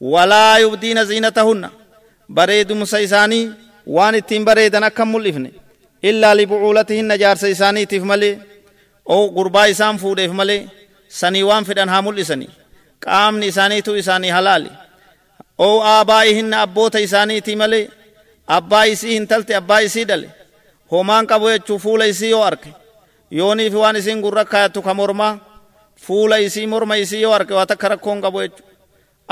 [0.00, 1.70] ولا يبدين زينتهن
[2.28, 3.52] بريد مسيساني
[3.86, 5.50] وان التين بريدنا كم ملفن
[6.04, 8.38] إلا لبعولتهن جار سيساني تفملي
[9.10, 10.68] أو قربا إسان فود ملي
[11.08, 12.48] سني فدن هامل إساني
[13.06, 14.70] قام نساني تو إساني حلالي
[15.60, 17.88] أو آبائهن أبوت إساني تملي
[18.48, 20.28] أبا إسي هنتلت أبا إسي دلي
[20.92, 22.72] همان قبو يچو فول إسي يو أركي
[23.30, 25.38] yooniif waan isin gurra kaayattu ka mormaa
[26.06, 28.62] fuula isii morma isii yoo arge waa takka rakkoon qabu jechu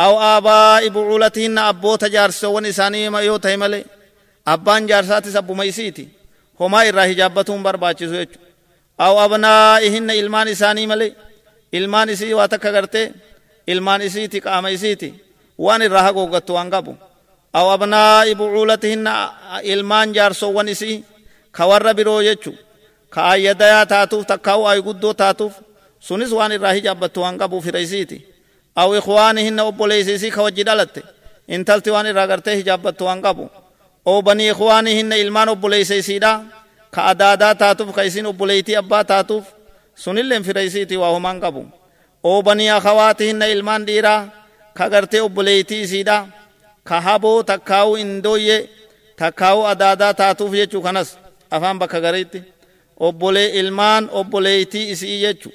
[0.04, 3.84] aw aabaa'i bucuulatihinna abboota jaarsowwan isaanii yoo ta'e malee
[4.52, 6.04] abbaan jaarsaatis abbuma isiiti
[6.60, 8.38] homaa irraa hijaabbatuun barbaachisu jechu
[9.06, 11.10] aw abnaa'ihinna ilmaan isaanii malee
[11.78, 13.06] ilmaan isii waa takka gartee
[13.66, 15.08] ilmaan isiiti qaama isiiti
[15.58, 16.92] waan irraa hagooggattu waan qabu
[17.58, 19.12] aw abnaa'i bucuulatihinna
[19.72, 21.04] ilmaan jaarsowwan isii
[21.56, 22.54] ka warra biroo jechuu
[23.14, 25.54] ka ayyadayaa taatuuf takkaa'u ay guddoo taatuuf
[26.06, 28.18] sunis waan irraa hijaabbattu waan qabuuf hiraysiiti
[28.76, 31.02] aw ikwaanihinna obboleeysisii ka wajji dhalatte
[31.48, 33.44] intalti waan irraa gartee hijaabbattu waan qabu
[34.10, 36.32] oo banii ikwaanihinna ilmaan obboleeysisiidha
[36.94, 39.44] ka adaadaa taatuuf ka isin obboleeytii abbaa taatuuf
[39.94, 41.62] sunilleen firaysiiti waa homaan qabu
[42.30, 44.20] oo banii akawaatihinna ilmaan dhiiraa
[44.76, 46.16] ka gartee obboleeytii isiidha
[46.88, 48.56] ka haboo takkaa'u indooyye
[49.20, 51.08] takkaa'u adaadaa taatuuf jechuu kanas
[51.54, 52.40] afaan bakka gariitti
[53.06, 55.50] obbolee ilmaan obboleeytii isii jechu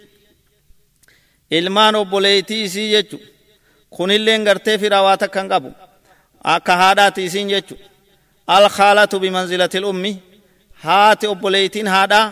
[1.57, 3.17] ilmaan obboleeytii isii jechu
[3.95, 5.69] kunilleen gartee firaa waa takkan qabu
[6.53, 7.75] akka haadhaati isiin jechu
[8.55, 10.11] alkhaalatu bimanzilati lummi
[10.83, 12.25] haati obboleeytiin haadhaa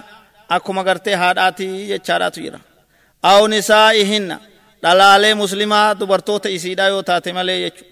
[0.56, 2.60] akkuma gartee haadhaati jechaadhaatu jira
[3.24, 4.38] aw nisaa'ihinna
[4.84, 7.84] dhalaalee muslimaa dubartoota isiidha yoo taate malee jechu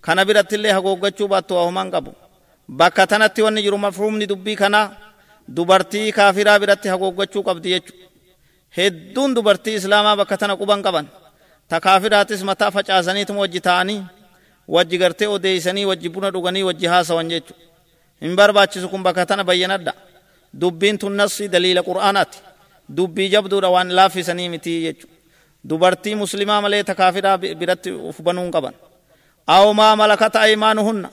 [0.00, 2.10] kana birattillee hagooggachuu baattu waa humaan qabu
[2.68, 4.86] bakka tanatti wanni jiru mafhuumni dubbii kanaa
[5.56, 8.04] dubartii kaafiraa biratti haguuggachuu qabdi jechuudha.
[8.76, 11.06] Hedduun dubartii islaamaa bakka tana quban qaban
[11.68, 14.00] ta kaafiraatis mataa facaasaniituma wajji ta'anii
[14.74, 17.62] wajji gartee odeeysanii wajji buna dhuganii wajji haasawan jechuudha.
[18.20, 19.92] Hin barbaachisu kun bakka tana bayyanadha.
[20.60, 22.38] Dubbiin tun nassi daliila qur'aanaati.
[22.88, 25.14] Dubbii jabduudha waan laaffisanii miti jechuudha.
[25.68, 28.74] Dubartii muslimaa malee ta kaafiraa biratti uf banuun qaban.
[29.46, 31.08] Aw maa malakata aymaanuhunna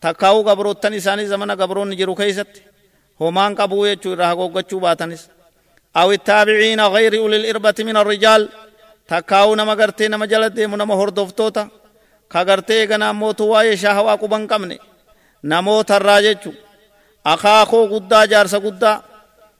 [0.00, 2.60] takkaa'uu gabroottan isaanii zamana gabroonni jiru keeysatti
[3.20, 5.22] homaan qabuu jechuu irraa hagoggachuu baatanis
[5.94, 8.48] aw ittaabiciina gayri ulil irbati min arrijaal
[9.08, 11.62] takkaa'uu nama gartee nama jala deemu nama hordoftoota
[12.32, 14.76] ka gartee eganaa mootu waa'ee shaahawaa quban qabne
[15.42, 16.50] namoota irraa jechu
[17.32, 18.96] akaakoo guddaa jaarsa guddaa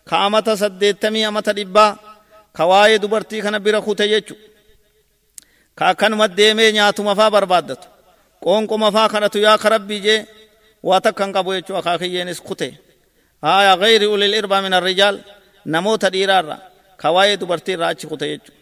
[0.09, 1.93] ka amata saddeettamii amata dhibbaa
[2.57, 4.35] ka waa'ee dubartii kana bira kute jechu.
[5.79, 7.87] Ka akkanuma deemee nyaatuma faa barbaaddatu.
[8.43, 10.21] Qoonqoma faa kadhatu yaa ka rabbii jee
[10.83, 12.69] waa takkan qabu jechuu akaakiyyeenis kute.
[13.43, 15.17] Haya gayri ulil irbaa min arrijaal
[15.64, 16.57] namoota dhiiraarra
[17.01, 18.53] ka waa'ee dubartiirraa achi kute jechu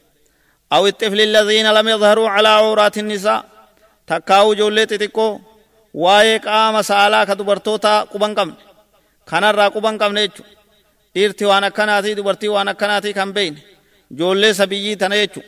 [0.74, 3.44] aw ixifli alladhiina lam yadharuu calaa awraati nisaa
[4.08, 5.30] takkaa'u ijoollee xixiqqoo
[6.04, 8.56] waayee qaama saalaa ka dubartootaa quban qabne.
[9.30, 10.61] Kanarraa quban qabne jechuudha
[11.14, 13.60] dhiirti waan akkanaatii dubartii waan akkanaatii kan beeyne
[14.18, 15.40] joollee sabiyyii tana jechu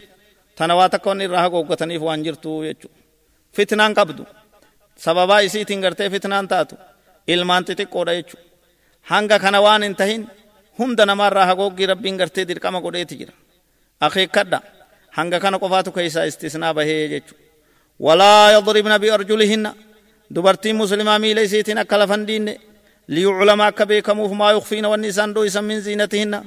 [0.58, 2.88] tana waa takka wanni irraa hagooggataniif waan jirtu jechu
[3.56, 4.22] fitnaan qabdu
[5.04, 6.74] sababaa isiitiin gartee fitnaan taatu
[7.34, 8.36] ilmaan xixiqqoodha jechu
[9.10, 10.22] hanga kana waan hin tahin
[10.78, 13.32] hunda namaarraa hagooggii rabbiin gartee dirqama godheeti jira
[14.06, 14.58] akeekkadha
[15.16, 17.34] hanga kana qofaatu keessaa istisnaa bahee jechu
[18.06, 19.70] walaa yadribna biarjulihinna
[20.34, 22.54] dubartiin muslimaa miila isiitiin akka lafan diinne
[23.08, 26.44] liyuclama akka beekamuuf maa yukfiina wanni isaan dho'isan min ziinatihinna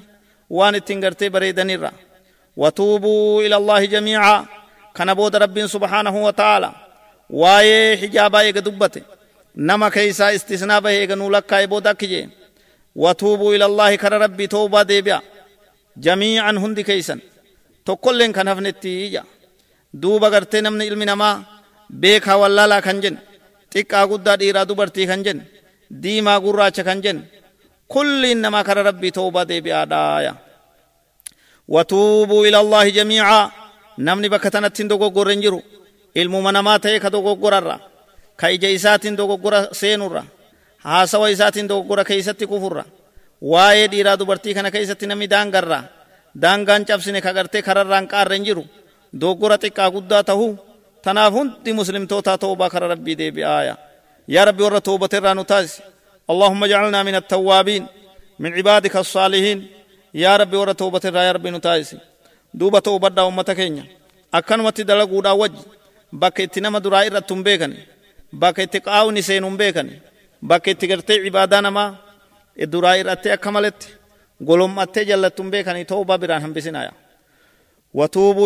[0.49, 1.91] waan ittiin gartee bareedanirra
[2.57, 4.45] watuubuu ila allaahi jamiicaa
[4.93, 6.73] kana booda rabbiin subhaanahu wa ta'aala
[7.29, 9.03] waa'ee hijaabaa eega dubbate
[9.55, 12.29] nama keeysaa istisnaa bahe eega nuu lakkaa'e booda akki jee
[12.95, 15.21] watuubuu ila allaahi kara rabbii toobaa deebi'a
[16.05, 17.21] jamiican hundi keeysan
[17.85, 19.23] tokkolleen kan hafnetti ija
[20.01, 21.35] duuba gartee namni ilmi namaa
[22.01, 23.19] beekaa wallaalaa kan jenne
[25.91, 27.23] diimaa gurraacha kan jenne
[27.87, 30.35] kulliin namaa kara rabbii toobaa deebi'aadhaaya
[31.69, 33.51] watuubuu ila jamiicaa
[33.97, 35.61] namni bakka tanattiin dogoggorre hin jiru
[36.15, 37.79] ilmuma namaa ta'e ka dogoggorarra
[38.35, 40.23] ka ija isaatiin dogoggora seenurra
[40.77, 42.85] haasawa isaatiin dogoggora keeysatti kufurra
[43.41, 45.83] waa'ee dhiiraa dubartii kana keeysatti namni daangarra
[46.41, 48.63] daangaan cabsine ka gartee kararraan qaarre hin jiru
[49.21, 50.57] dogoggora xiqqaa guddaa tahuu
[51.01, 53.77] tanaaf hundi muslimtootaa toobaa kara rabbii deebi'aaya
[54.27, 55.81] yaa rabbi warra toobaterraa nu taasisi
[56.31, 57.87] اللهم اجعلنا من التوابين
[58.39, 59.67] من عبادك الصالحين
[60.13, 61.97] يا ربي ورا توبة يا ربي نتايسي
[62.53, 63.85] دوبة توبة دا أمتا كينيا
[64.33, 65.59] أكنمتي دلقوا دا وجه
[66.13, 67.79] bakka itti nama duraa irratti hin beekani
[68.41, 69.95] bakka itti qaawni seenu hin beekani
[70.49, 71.89] bakka itti gartee ibaadaa namaa
[72.73, 73.87] duraa irratti akka maletti
[74.47, 76.93] golommattee jallattu hin beekani toobaa biraan hambisinaya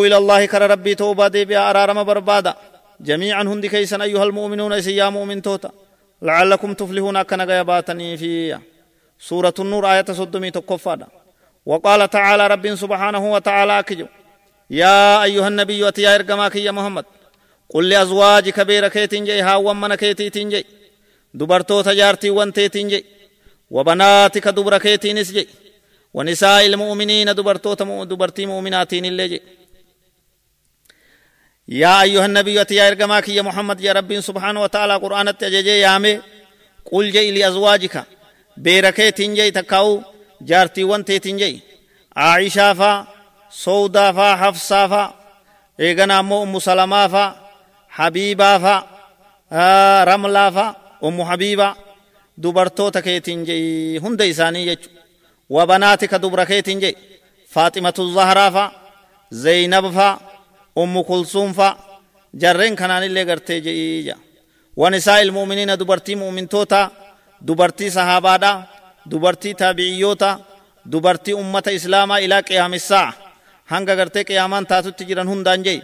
[0.06, 2.54] إلى الله كر ربي توبة دي بها أرارم بربادا
[3.02, 5.70] جميعا هندي كيسن أيها المؤمنون إسيا مؤمن توتا؟
[6.22, 8.58] لعلكم تفلحون أكنا غيباتني في
[9.18, 11.06] سورة النور آية صدمي تقفادا
[11.66, 14.06] وقال تعالى رب سبحانه وتعالى كجو
[14.70, 17.04] يا أيها النبي وتيا إرقماك يا محمد.
[17.70, 20.66] قل لأزواجك بيركيتين جي هاوان من كيتين جي.
[21.34, 23.04] دبرتو تجارتي وانتيتين جي.
[23.70, 25.48] وبناتك دبركيتين جي.
[26.14, 29.42] ونساء المؤمنين دبرتو دبرتي مؤمناتين اللي جي.
[31.68, 36.20] يا أيها النبي يا إرقماك يا محمد يا رب سبحانه وتعالى قرآن التججي يا مي
[36.92, 38.04] قل جي لأزواجك
[38.56, 40.02] بيركيتين جي تكاو.
[40.40, 41.60] جارتي وانتيتين جي
[42.16, 43.06] عائشة فا
[43.50, 45.14] سودا فا حفصة فا.
[45.80, 47.50] إيغنا أمو أم سلمة فا.
[47.88, 48.86] حبيبا فا.
[49.52, 50.76] آه رملا فا.
[51.04, 51.74] أم حبيبا
[52.38, 54.88] دبرتو تكيتين جي هند إساني يجو
[55.50, 56.96] وبناتك دبركيتين جي
[57.48, 58.72] فاطمة الزهراء فا.
[59.30, 60.31] زينب فا.
[62.34, 64.16] جرين كنان اللي قرتي جي جا
[64.76, 66.90] ونساء المؤمنين دبرتي مؤمن توتا
[67.40, 68.64] دبرتي صحابة دا
[69.06, 70.40] دبرتي تابعيوتا
[70.86, 73.14] دبرتي أمة إسلاما إلى قيام الساعة
[73.72, 75.80] hanga gartee qiyaamaan taatutti jiran hundaan jee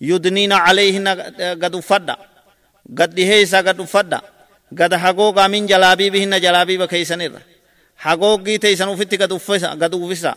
[0.00, 1.12] yudniina calayhinna
[1.62, 2.14] gad uffadha
[2.98, 4.18] gad dhihee isaa gad uffadha
[4.80, 7.40] gad hagoogaa min jalaabiibihinna jalaabiiba keeysanirra
[8.04, 10.36] hagooggii teeysan ufitti gad uffisa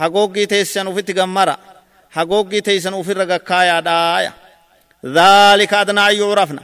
[0.00, 1.54] hagooggii teeysan ufitti gammara
[2.16, 4.32] hagooggii teeysan ufirra gakkaayaadhaaya
[5.16, 6.62] dhaalika adnaa an yucrafna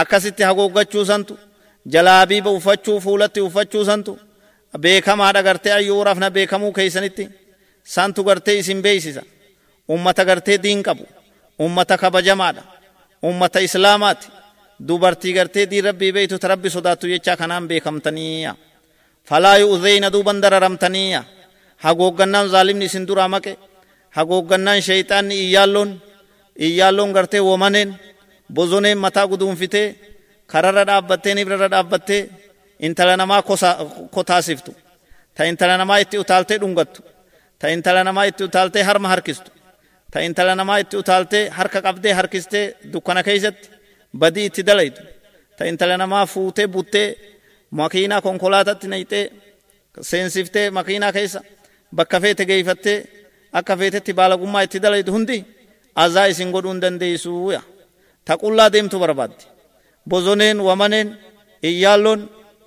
[0.00, 1.34] akkasitti hagooggachuusantu
[1.92, 4.12] jalaabiiba uffachuu fuulatti uffachuusantu
[4.82, 7.24] beekamaadha gartee an yucrafna beekamuu keeysanitti
[7.94, 9.22] santu gartee isin beeysisa
[9.94, 11.04] ummata gartee diin qabu
[11.66, 12.62] ummata kabajamaadha
[13.28, 14.26] ummata islaamaati
[14.88, 18.52] dubartii gartee diin rabbii beeytu ta rabbi sodaattu jechaa kanaan beekamtaniiya
[19.28, 21.20] falaa yu'zeyna duuban dararamtaniiya
[21.84, 23.52] hagooggannaan zaalimni isin duraa maqe
[24.16, 25.90] hagooggannaan sheyxaanni iyyaalloon
[26.66, 27.90] iyyaalloon gartee womaneen
[28.56, 29.86] bozoneen mataa guduunfitee
[30.52, 32.22] kararra dhaabbattee nibrarra dhaabbattee
[32.86, 33.42] intala namaa
[34.14, 34.72] kotaasiftu
[35.34, 37.00] ta intala namaa itti utaaltee dhungattu
[37.58, 39.50] ta intala namaa itti utaaltee harma harkistu
[40.12, 43.66] ta intala namaa itti utaaltee harka qabdee harkistee dukkana keeysatti
[44.20, 45.02] badii itti dalaytu
[45.56, 47.08] ta intala namaa fuutee buttee
[47.78, 49.24] makiinaa konkolaatatti nayxee
[50.10, 51.40] seensiftee makiinaa keessa
[51.96, 52.98] bakka feete geeyfattee
[53.58, 55.38] akka feetetti baalagummaa itti dalaytu hundi
[56.04, 57.60] azaa isin godhuu hin dandeeysuuya
[58.24, 59.44] ta qullaa deemtu barbaaddi
[60.10, 61.08] bozoneen wamaneen
[61.62, 62.20] iyyaalloon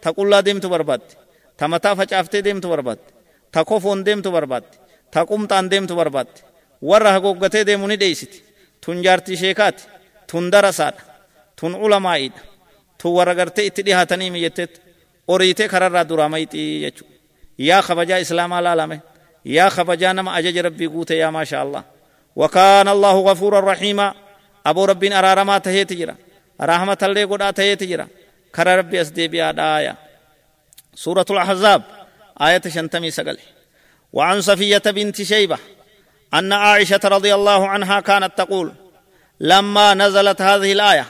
[0.03, 1.13] ta qullaa deemtu barbaaddi
[1.57, 3.07] ta mataa facaaftee deemtu barbaaddi
[3.51, 4.75] ta kofoon deemtu barbaaddi
[5.13, 6.39] ta qumxaan deemtu barbaaddi
[6.89, 8.43] warra hagooggatee deemu ni dheeysiti
[8.85, 9.83] tun jaartii sheekaati
[10.29, 11.01] tun darasaadha
[11.59, 12.41] tun ulamaa'iidha
[13.01, 14.81] tun warra gartee itti dhihaatanii miyetteet
[15.27, 16.29] oriitee kararraa duraa
[16.83, 17.05] jechu
[17.57, 19.01] yaa kabajaa islaamaa laalame
[19.45, 21.83] yaa kabajaa nama ajaja rabbii guute yaa maasha allah
[22.35, 24.13] وكان الله غفورا رحيما.
[24.65, 26.15] أبو رب أرارما تهيت جرا.
[26.61, 28.07] رحمة الله قد تهيت جرا.
[28.55, 29.95] كر ربي أسدي بيا آية
[30.95, 31.81] سورة الأحزاب
[32.41, 33.37] آية شنتمي سقل.
[34.13, 35.57] وعن صفية بنت شيبة
[36.33, 38.73] أن عائشة رضي الله عنها كانت تقول
[39.39, 41.05] لما نزلت هذه الآية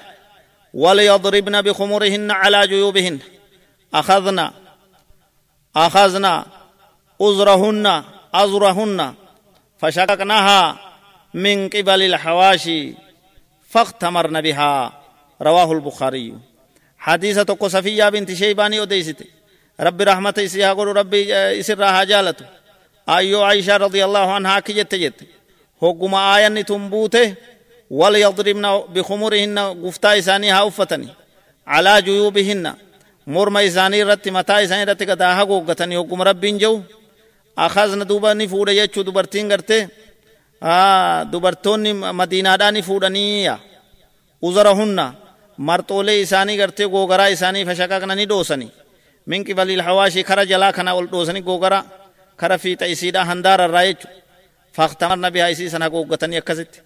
[0.74, 3.20] وليضربن بخمرهن على جيوبهن
[3.94, 4.54] أخذنا
[5.76, 6.46] أخذنا
[7.22, 8.04] أزرهن
[8.34, 9.14] أزرهن
[9.78, 10.80] فشققناها
[11.34, 12.94] من قبل الحواشي
[13.70, 14.94] فاختمرن بها
[15.42, 16.34] رواه البخاري.
[16.98, 19.24] حديثة صفية بنت شيباني وديست
[19.80, 22.46] رب رحمة إسيها قول ربي إسرها جالته
[23.10, 24.96] أيو عائشة رضي الله عنها كي جت.
[24.96, 25.28] جت
[25.82, 27.36] حكم آية تنبوته
[27.90, 31.10] وليضربن بخمرهن قفتا إساني هاوفتني
[31.68, 32.74] على جيوبهن
[33.28, 36.82] مرمى إساني رت متى إساني رت قداها قوقتني حكم ربين جو
[37.58, 39.88] أخذنا دوبا نفود يجو دوبرتين قرته
[40.64, 43.60] آه دوبرتون مدينة داني فودنية
[44.44, 45.14] uzarahunna
[45.58, 48.72] marxoolee isaanii gartee googaraa isaanii fashaqaqnanii dhoosanii
[49.26, 51.84] min qibaliil hawaashii kara jalaa kana ol dhoosanii googaraa
[52.42, 54.08] kara fiixa isiidha handaara irraa jechu
[54.78, 56.80] faaqtamarna bihaa isii sana haguuggatanii akkasitti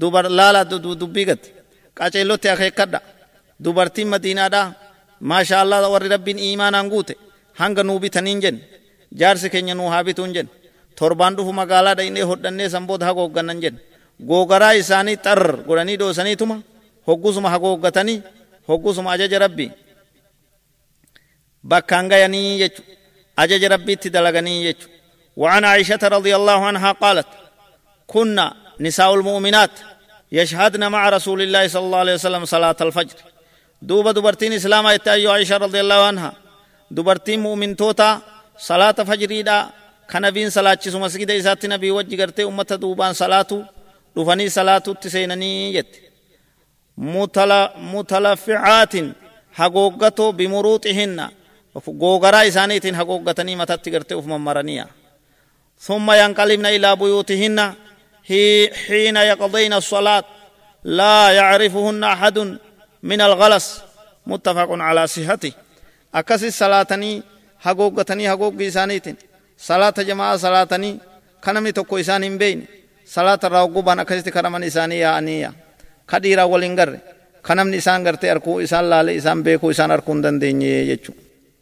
[0.00, 0.64] dubar laala
[1.02, 1.50] dubbii gatti
[1.98, 3.00] qaceellotti akeekkadha
[3.64, 4.62] dubartiin madiinaadha
[5.20, 7.14] maasha Allah warri rabbiin iimaanaan guute
[7.60, 8.62] hanga nuu bitaniin jenne
[9.20, 10.52] jaarsi keenya nuu haa bituun jenne
[10.98, 13.80] torbaan dhufu magaalaa dhaynee hodhannee sanboota hagooggannan jenne
[14.28, 16.56] googaraa isaanii xar godhanii dhoosaniituma
[17.08, 18.18] hoggusuma hagooggatanii
[18.68, 19.70] hoggusuma ajaja rabbii
[21.70, 22.82] bakkaan gayanii jechu
[23.36, 24.88] ajaja rabbiitti dalaganii jechu
[25.36, 27.26] وعن عائشة رضي الله عنها قالت
[28.06, 28.46] كنا
[28.80, 29.70] نساء المؤمنات
[30.32, 33.18] يشهدن مع رسول الله صلى الله عليه وسلم صلاة الفجر
[33.82, 36.32] دوبا دبرتين إسلام أيها عائشة رضي الله عنها
[36.90, 38.10] دبرتين مؤمن توتا
[39.42, 39.70] دا
[40.10, 43.46] كنبين صلاة شسو مسجد إسات نبي وجه قرتي أمة دوبان صلاة
[44.16, 45.96] دفني صلاة تسينني يت
[47.78, 48.92] متلفعات
[49.52, 51.28] حقوقته بمروطهن
[51.88, 54.86] غوغرا إسانيتين حقوقتني متت قرتي أفم مرنيا
[55.80, 57.72] ثم ينقلبن إلى بيوتهن
[58.86, 60.24] حين يقضين الصلاة
[60.84, 62.58] لا يعرفهن أحد
[63.02, 63.82] من الغلس
[64.26, 65.52] متفق على صحته
[67.66, 69.16] أكس الصلاة حقوقتني حقوق إسانيتين
[69.58, 70.98] صلاة جماعة صلاة
[71.44, 72.66] كنمي تكو إسان بين
[73.06, 75.52] صلاة الرقوبان أكسي كرمان إساني يا أنيا
[76.08, 76.98] كديرا ولنگر
[77.46, 81.12] كنمني إسان غرتي أركو إسان لالي إسان بيكو إسان أركون دنديني يجو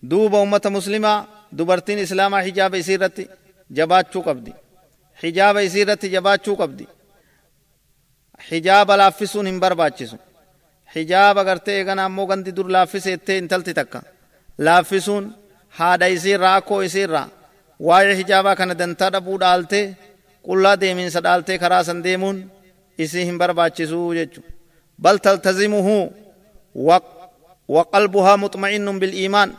[0.03, 3.29] دوب أمة مسلمة دبرتين إسلاما حجاب إسيرتي
[3.73, 4.53] jabaachuu qabdi
[5.23, 6.89] hijaaba isii irratti jabaachuu qabdi
[8.51, 10.19] hijaaba laaffisuun hin barbaachisu
[10.95, 14.03] hijaaba gartee eegana ammoo gandi dur laaffiseettee intalti takka.
[14.59, 15.35] Laaffisuun
[15.79, 17.29] haadha isiirraa akkoo isiirraa
[17.89, 19.87] waa'ee hijaabaa kana dantaa dhabuu dhaaltee
[20.47, 22.39] qullaa deemiinsa dhaaltee karaa san deemuun
[23.05, 24.41] isii hin barbaachisuu jechu
[25.03, 25.97] bal taltazimuhu
[27.69, 29.53] وقلبها مطمئن بالإيمان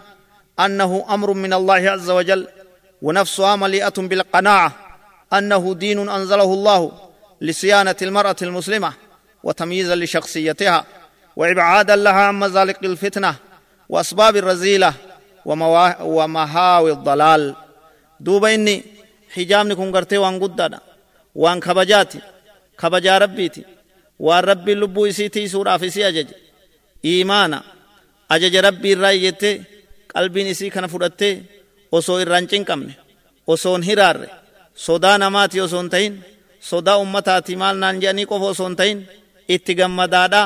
[0.65, 2.47] أنه أمر من الله عز وجل
[3.01, 4.71] ونفسها مليئة بالقناعة
[5.33, 6.91] أنه دين أنزله الله
[7.41, 8.93] لصيانة المرأة المسلمة
[9.43, 10.85] وتمييزا لشخصيتها
[11.35, 13.35] وإبعادا لها عن مزالق الفتنة
[13.89, 14.93] وأسباب الرزيلة
[15.45, 17.55] ومهاوي الضلال
[18.19, 18.83] دوب إني
[19.33, 20.79] حجامني كن قرتي وان قدادا
[21.35, 22.19] وان كبجاتي
[22.79, 23.63] كبجا ربيتي
[24.19, 26.27] وان ربي اللبو إسيتي سورة في سي أجج
[27.05, 27.63] إيمانا
[28.31, 29.29] أجج ربي الرأي
[30.15, 30.87] قلبي إسي كان
[32.51, 32.93] cinqabne
[33.47, 34.29] osoon hiraarre
[34.85, 36.13] sodaa namaati osoo hin ta'in
[36.69, 38.99] sodaa ummataati maal naan jedhanii qofa osoo hin ta'in
[39.55, 40.41] itti gammadaadha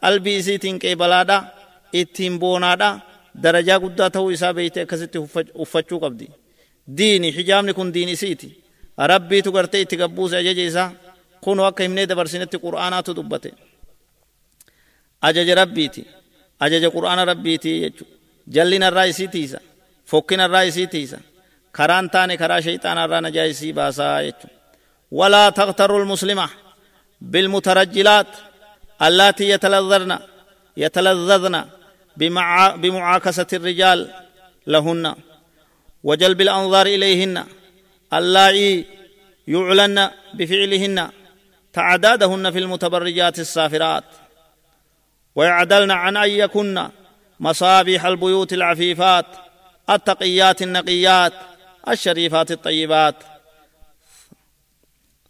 [0.00, 1.38] qalbii isiitiin qeebalaadha
[2.00, 2.90] ittiin boonaadha
[4.54, 5.18] beeyte akkasitti
[5.54, 6.26] uffachuu qabdi
[6.98, 8.48] diini hijaabni kun diin isiiti
[9.12, 10.90] rabbiitu gartee itti gabbuuse ajaja isaa
[11.40, 13.52] kun akka himnee dabarsinetti qur'aanaatu dubbate
[15.22, 16.06] ajaja rabbiiti
[16.60, 18.14] ajaja qur'aana rabbiiti jechuudha
[18.54, 19.58] jallina irraa isii tiisa
[20.06, 21.18] fokkina irraa isii tiisa
[21.72, 24.56] karaan taane karaa shayxaana irraa najaa isii baasaa jechuudha
[25.10, 26.48] walaa taqtaru lmuslima
[27.20, 28.26] بالمترجلات
[29.02, 30.18] اللاتي يتلذذن
[30.76, 31.64] يتلذذن
[32.76, 34.10] بمعاكسة الرجال
[34.66, 35.14] لهن
[36.04, 37.44] وجلب الأنظار إليهن.
[38.12, 38.84] اللائي
[39.48, 41.10] يعلن بفعلهن.
[41.72, 44.04] تعدادهن في المتبرجات السافرات.
[45.34, 46.88] ويعدلن عن أن يكن
[47.40, 49.26] مصابيح البيوت العفيفات
[49.90, 51.32] التقيات النقيات
[51.88, 53.14] الشريفات الطيبات.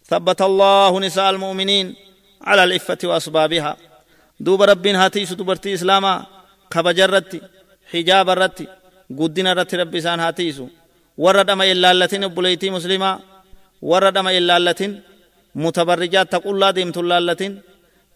[0.04, 1.96] ثبت الله نساء المؤمنين
[2.42, 3.76] على الإفة وأسبابها
[4.40, 6.37] دوب رب هاتيس دبرتي إسلاما.
[6.72, 7.40] كبجرتي
[7.92, 8.66] حجاب الرتي
[9.18, 10.66] قدنا رتي رب سان هاتيسو
[11.24, 13.10] ورد أما إلا اللتين بليتي مسلما
[13.90, 14.92] ورد أما إلا اللتين
[15.62, 17.52] mutabarrijaat ta qullaa deemtu laallatin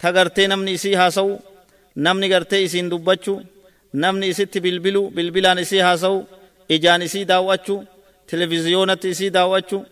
[0.00, 0.08] ta
[0.48, 1.32] namni isii haasa'u
[2.04, 3.42] namni gartee isiin dubbachuu
[3.92, 6.18] namni isitti bilbilu bilbilaan isii haasa'u
[6.68, 7.84] ijaan isii daawwachuu
[8.30, 9.84] televiziyoonatti isii daawwachuu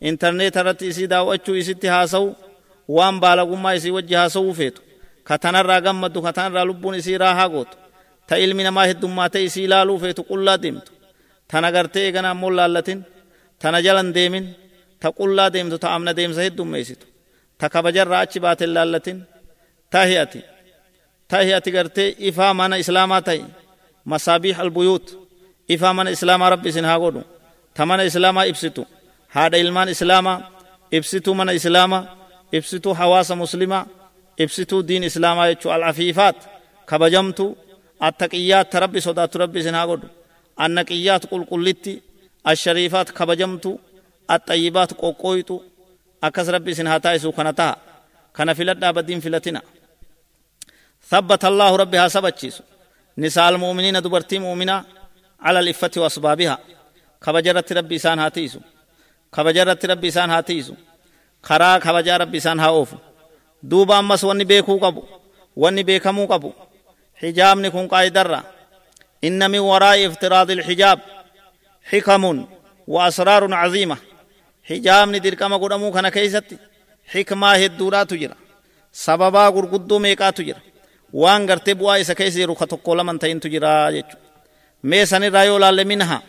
[0.00, 2.36] intarneeta irratti isii daawwachuu isitti haasa'u
[2.96, 4.82] waan baalagummaa isii wajji haasa'uu feetu
[5.24, 7.76] ka tanarraa gammaddu ka tanarraa lubbuun isii raahaa gootu
[8.28, 10.90] ta ilmi namaa heddummaatee isii ilaaluu feetu qullaa deemtu
[11.50, 13.00] tana gartee eegana ammoo laallatin
[13.62, 14.44] tana jalan deemin
[15.00, 17.06] ta qullaa deemtu ta amna deemsa heddummeessitu
[17.58, 19.18] ta kabajarraa achi baate laallatin
[19.92, 20.40] ta hi'ati
[21.30, 23.40] ta hi'ati gartee ifaa mana islaamaa ta'e
[24.10, 25.06] masaabiix albuyuut
[25.74, 27.22] ifaa mana islaamaa rabbi isin haa godhu
[27.76, 28.82] ta mana islaamaa ibsitu
[29.34, 30.36] haadha ilmaan islaamaa
[30.96, 32.02] ibsituu mana islaamaa
[32.56, 33.84] ibsituu hawaasa muslimaa
[34.42, 36.38] ibsituu diin islaamaa jechuu alcafiifaat
[36.90, 37.44] kabajamtu
[38.00, 40.08] rabbi isin haa godhu
[40.64, 42.02] annaqiyyaat qulqullitti
[42.44, 43.70] ashariifaat kabajamtu
[44.34, 45.56] axayyibaat qoqqooyxu
[46.26, 47.74] akkas rabbi isin haa taa'isu kana taha
[48.36, 49.60] kana filadhaa baddiin filatina
[51.10, 52.62] ثبت الله ربي ها سبتشيسو
[53.18, 54.84] نساء المؤمنين دبرتي مؤمنة
[55.40, 56.58] على الإفة وأسبابها
[57.24, 58.60] كبجرت ربي سان هاتيسو
[59.34, 60.74] كبجرت ربي سان هاتيسو
[61.42, 62.96] خرا كبجا ربي سان هاوفو
[63.62, 65.02] دوبا أمس واني بيكو قبو
[65.56, 66.52] واني بيكمو قبو
[67.22, 68.42] حجاب نكون قايدرّا
[69.24, 70.98] إن من وراء افتراض الحجاب
[71.90, 72.46] حكم
[72.88, 73.96] وأسرار عظيمة.
[74.68, 76.56] حجاب ندير كما قدمو كان كيستي.
[77.06, 78.34] حكمة هدورا تجرى.
[78.92, 80.60] سببا قرقدو ميقا تجرى.
[81.12, 84.16] وان غرتي بوا إسا كيسي روخة تقول من تين تجرى جيچو
[84.84, 86.20] ميسان رايو لال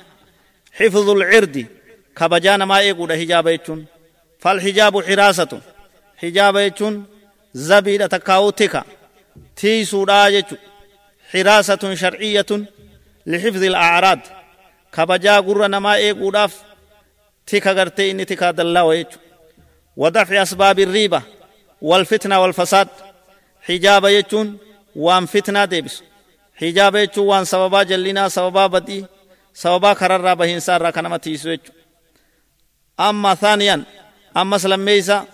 [0.74, 1.66] حفظ العرد
[2.18, 3.80] كبجان ما يقول حجاب يچون
[4.40, 5.62] فالحجاب حراسة.
[6.18, 7.04] حجاب يچون
[7.54, 8.84] زبيدة تكاو تكا
[9.56, 10.56] تي سودا يچو
[11.34, 12.46] حراسة شرعية
[13.26, 14.20] لحفظ الأعراض.
[14.94, 16.64] كبجا قرر نما إيقوداف
[17.48, 19.18] تيكا غرتي إني تيكا دلا ويجو.
[19.98, 21.22] ودفع أسباب الريبة
[21.82, 22.88] والفتنة والفساد.
[23.62, 24.58] حجاب يجون
[24.96, 26.04] وان فتنة ديبس.
[26.56, 29.06] حجاب يجون وان سببا جلنا سببا بدي
[29.54, 31.74] سببا كرر بهين سار كنما تيسو يجو.
[33.00, 33.84] أما ثانيا
[34.38, 35.26] أما سلميسا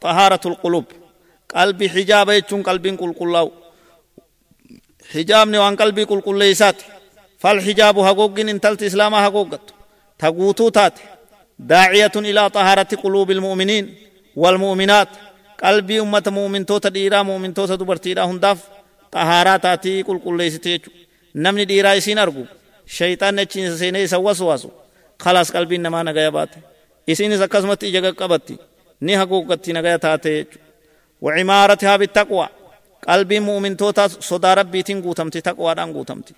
[0.00, 0.84] طهارة القلوب.
[1.54, 3.52] قلبي حجاب يجون قلبين قل قلاو
[5.14, 6.76] حجابني وان قلبي قل قل ليسات
[7.38, 9.60] فالحجاب حقوق إن تلت إسلام حقوقت
[10.18, 10.92] تقوتو تات
[11.58, 13.94] داعية إلى طهارة قلوب المؤمنين
[14.36, 15.08] والمؤمنات
[15.64, 18.58] قلبي أمة مؤمن توتا ديرا مؤمن توتا دبرتيرا هنداف
[19.12, 20.80] طهارة تاتي قل قل ليستيج
[21.34, 22.44] نمني ديرا يسين أرقو
[22.86, 24.70] شيطان نچين سيني سواس واسو
[25.18, 26.48] خلاص قلبي نما نغايا بات
[27.08, 28.56] إسين سكسمت إجاق قبتي
[29.02, 30.46] ني حقوقتي نغايا تاتي
[33.08, 36.34] قلبي مؤمن توتا صدا ربي تنقوتمتي تقوى دان قوتمتي.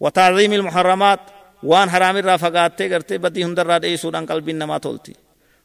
[0.00, 1.20] وتعظيم المحرمات
[1.62, 5.14] وان حرام الرافقات غرتي بدي هندر راد سودان قلبي نما تولتي.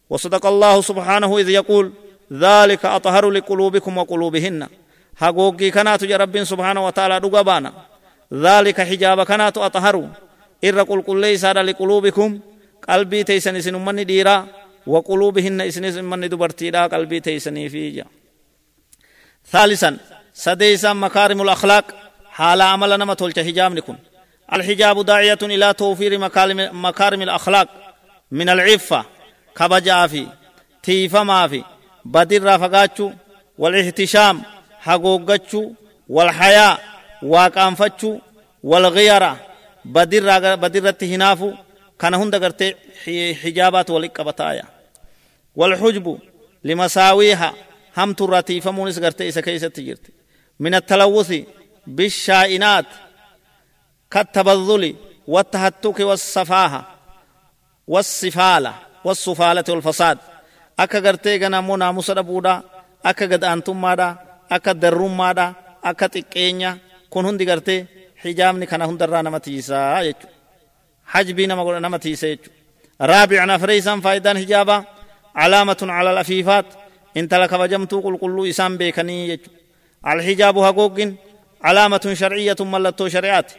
[0.09, 1.93] وصدق الله سبحانه إذ يقول
[2.33, 4.67] ذلك أطهر لقلوبكم وقلوبهن.
[5.15, 7.71] حقوقي كانت يا رب سبحانه وتعالى دغبانا
[8.33, 10.09] ذلك حجاب كانت أطهر.
[10.63, 12.39] إر قل قل ليس لقلوبكم
[12.89, 14.47] قلبي تيسن سن من ديرا
[14.87, 18.05] وقلوبهن اسن من دبرتيرا قلبي تيسني فيجا.
[19.51, 19.97] ثالثا
[20.33, 21.85] سديسا مكارم الأخلاق
[22.31, 23.97] حال عمل نما تولش حجاب نكون
[24.53, 26.17] الحجاب داعية إلى توفير
[26.73, 27.67] مكارم الأخلاق.
[28.31, 29.05] من العفة
[29.55, 30.27] كبجا في
[30.83, 31.63] تيفا ما في
[32.05, 33.11] بدر رافقاتشو
[33.57, 34.41] والاحتشام
[34.79, 35.71] حقوقاتشو
[36.09, 36.79] والحياء
[37.23, 38.19] واقانفتشو
[38.63, 39.37] والغيرة
[39.85, 41.53] بدر بدر هنافو
[41.99, 42.75] كان هند قرتي
[43.43, 44.63] حجابات والإقبتايا
[45.55, 46.19] والحجب
[46.63, 47.53] لمساويها
[47.97, 50.22] هم تراتي فمونس قرتي إسا كيسة تجرتي.
[50.63, 51.31] من التلوث
[51.87, 52.85] بالشائنات
[54.11, 54.83] كالتبذل
[55.33, 56.81] والتهتك والصفاهة
[57.87, 60.17] والصفالة والصفالة والفساد.
[60.79, 62.61] أكا غرتيغنا منا مسربودا
[63.05, 64.09] أكا قد أنتم مادا
[64.51, 65.53] أكا درم مادا
[65.83, 66.77] أكا تكينيا.
[67.09, 67.85] كون هندي غرتي
[68.21, 70.13] حجام نكنا هندرا نمتيسا
[71.05, 72.37] حج بينا مغول نمتيسا
[73.01, 74.85] رابع نفريسا فايدان حجابا.
[75.35, 76.65] علامة على الأفيفات.
[77.17, 79.51] انت لك وجمتو قل قلو إسان بيكني يجو.
[80.11, 81.11] Alhijaabu hagoogin
[81.63, 83.55] calaamatun sharciyyatun mallattoo shari'aati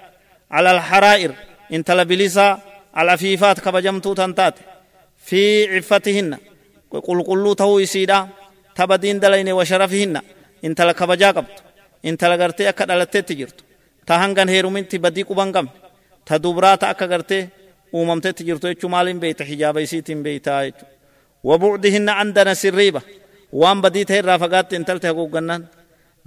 [0.56, 1.30] على الحرائر
[1.72, 2.48] انت لبلسا
[3.00, 4.54] العفيفات كبجمتو تنتات
[5.26, 5.42] في
[5.76, 6.38] عفتهن
[6.90, 8.28] قل قلو تو يسيدا
[8.76, 10.14] تبدين دلين وشرفهن
[10.64, 11.56] انت لكبجا قبط
[12.04, 13.58] انت لغرتي اكا دلتي تجرت
[14.06, 15.68] تهنغن هيرومين تبدي قبان
[16.26, 17.48] تدبرات اكا غرتي
[17.94, 20.84] uumamtee jirtu jechuu maaliin beeyta hijaaba isiitiin beeytaa jechu
[21.48, 23.00] wabucdihinna andana sirriiba
[23.60, 25.06] waan badii ta'e irraa fagaatte intalti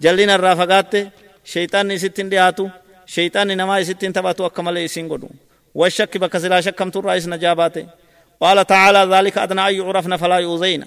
[0.03, 0.99] jallina irraa fagaatte
[1.51, 1.95] sheeyxaanni
[2.31, 2.65] dhiyaatu
[3.07, 5.29] شيطان نما يستين تباتو أكمل يسين قدو
[5.75, 7.85] والشك بكسلا شكم ترى إسنا جاباته
[8.41, 10.85] قال تعالى ذلك أدنى أن يعرفن فلا يؤذين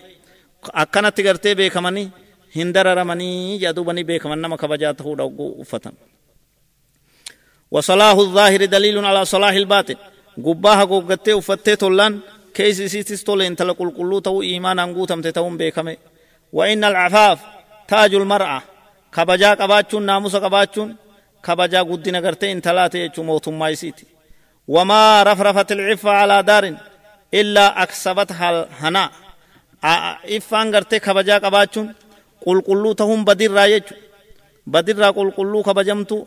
[0.83, 2.11] akkanatti gartee beekamanii
[2.57, 5.95] hin dararamanii jedhubanii beekaman nama kabajaa ta'uudha ogguu uffatan.
[7.71, 9.97] وصلاح الظاهر دليل على صلاح الباطن
[10.45, 12.21] قباها قوغتي وفتي تولان
[12.55, 15.97] كيس سيتس تولين تلقل قلو تو إيمانا قوتم تتون بيكمي
[16.53, 17.39] وإن العفاف
[17.89, 18.63] تاج المرأة
[20.07, 20.97] ناموس قباتشون
[21.45, 24.07] كبجا قدنا قرتي انتلاتي يجو موت مايسيتي
[24.69, 26.65] وما رفرفت العفة على دار
[27.35, 29.11] إلا أكسبتها الهناء
[30.37, 31.95] إفان قرتي كبجا قباتشون
[32.47, 33.95] قل قلو تهم بدر رايجو
[34.67, 36.27] بدر را قل قلو كبجمتو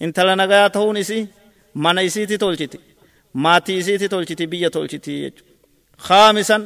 [0.00, 1.28] intala nagayaa ta'uun isii
[1.74, 2.80] mana isiiti tolchiti
[3.44, 5.54] maatii isiiti tolchiti biyya tolchiti jechuudha
[6.06, 6.62] khaamisan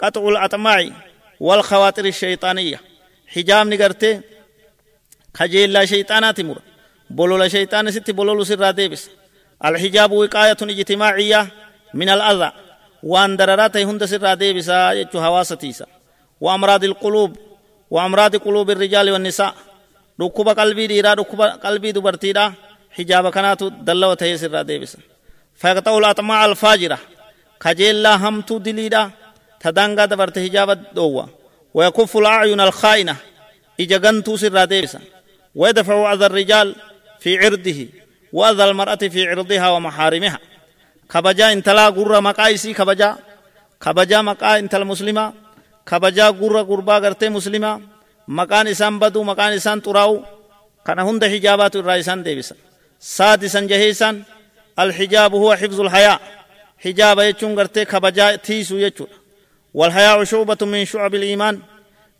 [0.00, 0.92] qaxuul axmaa'i
[1.46, 2.78] wal khawaaxiri shayxaaniyya
[3.34, 4.14] hijaabni gartee
[5.38, 6.62] kajeellaa shayxaanaati mura
[7.16, 9.10] bolola shayxaana sitti bololu sirraa deebisa
[9.66, 11.46] alhijaabu wiqaayatun ijtimaaciyyaa
[11.98, 12.52] min al'adhaa
[13.12, 15.84] waan dararaa ta'e hunda sirraa deebisaa jechuu hawaasa tiisa
[16.40, 17.32] wa amraadi alquluub
[17.94, 19.52] wa amraadi quluubi irrijaali wannisaa
[20.18, 22.50] dhukkuba qalbii dhiiraa dhukkuba qalbii dubartiidhaa
[22.98, 24.96] حجاب كانت دلو تيسر ديبس
[25.54, 26.98] فيقطع الأطماع الفاجرة
[27.60, 29.10] كجيلا همتو دليدا
[29.60, 31.24] تدانغا دبرت حجاب دوا
[31.74, 33.16] ويكف الأعين الخائنة
[33.80, 34.96] إجا سر ديبس
[35.54, 36.76] ويدفع أذى الرجال
[37.20, 37.86] في عرضه
[38.32, 40.38] وأذى المرأة في عرضها ومحارمها.
[41.10, 43.16] كبجا انتلا قرى مقايسي كبجا
[43.80, 45.32] كبجا مقا انت المسلمة
[45.86, 47.80] كبجا قرى قربا قرتي مسلمة
[48.28, 50.22] مكان إسان بدو مكان إسان تراو.
[50.86, 52.56] كان هند حجابات الرئيسان ديبسا
[53.00, 54.22] سادسا جهيسا
[54.78, 56.20] الحجاب هو حفظ الحياء
[56.78, 59.08] حجاب يجون غرتي كبجا تيسو يجون.
[59.74, 61.60] والحياء شعبة من شعب الإيمان.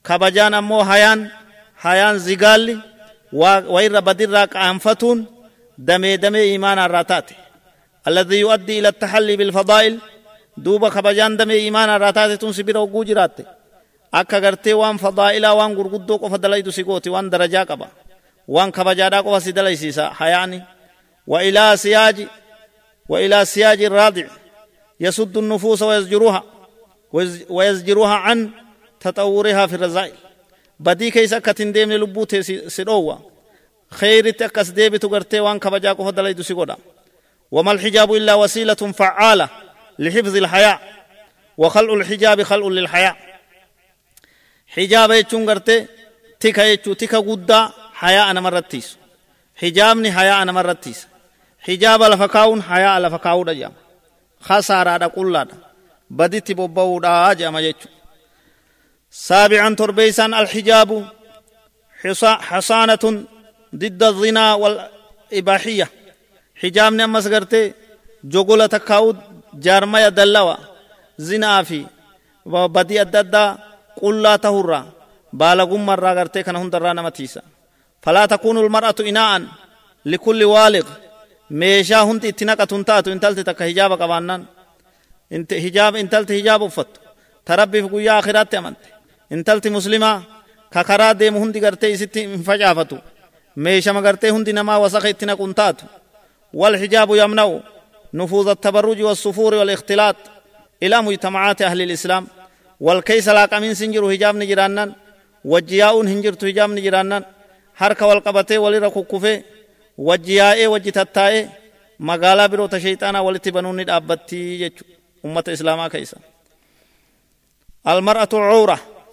[0.05, 1.31] كبجان أمو حيان
[1.77, 2.79] حيان زغالي
[3.33, 5.27] وإر بدر أنفتون
[5.79, 7.31] دمي دمي إيمان الراتات
[8.09, 9.99] الذي يؤدي إلى التحلي بالفضائل
[10.57, 13.37] دوبا كبجان دمي إيمان الراتات تنسبير وقوجرات
[14.13, 17.87] akka gartee waan fadaa'ilaa waan gurguddoo qofa dalaytu si gooti waan darajaa qaba.
[18.51, 20.63] وان كبجادا قوة سيدلي سيسا حياني
[21.27, 22.27] وإلى سياج
[23.09, 24.27] وإلى سياج الراضع
[25.01, 26.43] يسد النفوس ويزجروها
[27.49, 28.51] ويزجروها عن
[29.01, 29.77] تطورها في
[30.81, 32.37] الرزائل بدي كيسا كتن ديمن لبوت
[32.69, 33.17] سيدوا
[33.91, 36.77] خير تكس ديبي تغرتي وان كبجا قوة دلي دسيقودا
[37.51, 39.49] وما الحجاب إلا وسيلة فعالة
[39.99, 40.79] لحفظ الحياة
[41.59, 43.17] وخلق الحجاب خلق للحياة
[44.69, 45.87] حجاب يتشون غرتي
[46.41, 48.97] تيكا يتشو تيكا قدا حياء أنا مرتيس
[49.57, 51.07] حجابني حياء أنا مرتيس
[51.61, 53.73] حجاب لفكاون حياء لفكاون جام
[54.41, 55.47] خسارة دا كل
[56.11, 58.00] بديت بوبو دا جام جيتشو
[59.11, 61.05] سابعا تربيسان الحجاب
[62.25, 63.25] حصانة
[63.75, 65.89] ضد الزنا والإباحية.
[66.63, 67.73] حجاب نمس قرتي
[68.25, 69.17] جوغولا تكاود
[69.55, 70.57] جارما يدلوا
[71.19, 71.87] زنا في.
[72.47, 73.59] بدي أددا
[74.03, 74.85] قل لا تهرى
[75.33, 77.43] بالغم مرة قرتي كان هندرا نمتيسا
[78.03, 79.43] فلا تكون المرأة إناء
[80.05, 80.87] لكل والغ.
[81.51, 84.45] ميشا هنت اتناك تنتاتو انتلت تك حجاب قبانان
[85.33, 86.87] انت حجاب انتلت حجاب افت
[87.47, 88.21] تربي في قويا
[89.33, 90.23] آخرات امنت انتلت مسلمة
[90.73, 92.99] ككرا ديم هندي غرتي ست انفجافتو
[93.57, 95.87] ميشا مغرتي هندي نما وسخ اتناك انتاتو
[96.55, 97.61] والحجاب يمنع
[98.15, 100.17] نفوذ التبرج والصفور والاختلاط
[100.83, 102.27] إلى مجتمعات أهل الإسلام
[102.81, 104.93] والكيس لاقا من سنجر حجاب نجرانان
[105.45, 107.25] وجياء هنجرت حجاب نجرانان
[107.81, 109.45] harka wal qabatee walirra kukkufee
[109.99, 111.49] wajji yaa'ee wajji tattaa'ee
[111.99, 113.85] magaalaa biroota shayxaanaa walitti banuun ni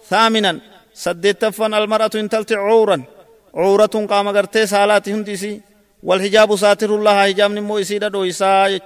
[0.08, 3.02] cuura thaaminan saddeettaffan almar'atu intalti cuuran
[3.52, 5.62] cuuratun qaama gartee saalaati hundi isii
[6.02, 8.80] والحجاب ساتر الله حجاب نمو إسيدا دويسا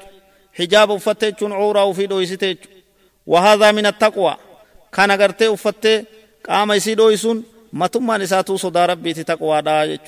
[0.59, 2.57] حجاب أفتة جون عورا وفي دويسته
[3.27, 4.37] وهذا من التقوى.
[4.93, 6.05] كان غرتي أفتة
[6.49, 9.99] قام إسي دويسون متما نساتو صدا ربي تقوى دا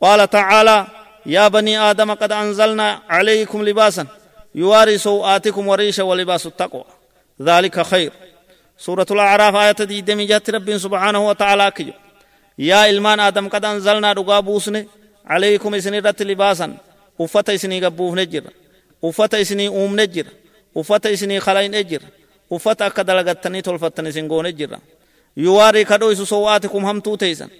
[0.00, 0.86] قال تعالى
[1.26, 4.06] يا بني آدم قد أنزلنا عليكم لباسا.
[4.54, 6.84] يواري سوآتكم وريشا ولباس التقوى.
[7.42, 8.12] ذلك خير.
[8.78, 11.92] سورة الأعراف آية دي دمي جات رب سبحانه وتعالى كيو
[12.58, 14.88] يا إلمان آدم قد أنزلنا رقا بوسني
[15.26, 16.76] عليكم إسني رت لباسا
[17.20, 18.44] أفتا إسني قبوف نجر
[19.04, 20.26] أفتا إسني أوم نجر
[20.76, 22.02] أفتا إسني خلاين نجر
[22.52, 24.78] أفتا كدلغتني تلفتني سنقو نجر
[25.36, 27.50] yuwaarii kadhoo isu sowaatikum hamtuu teeysan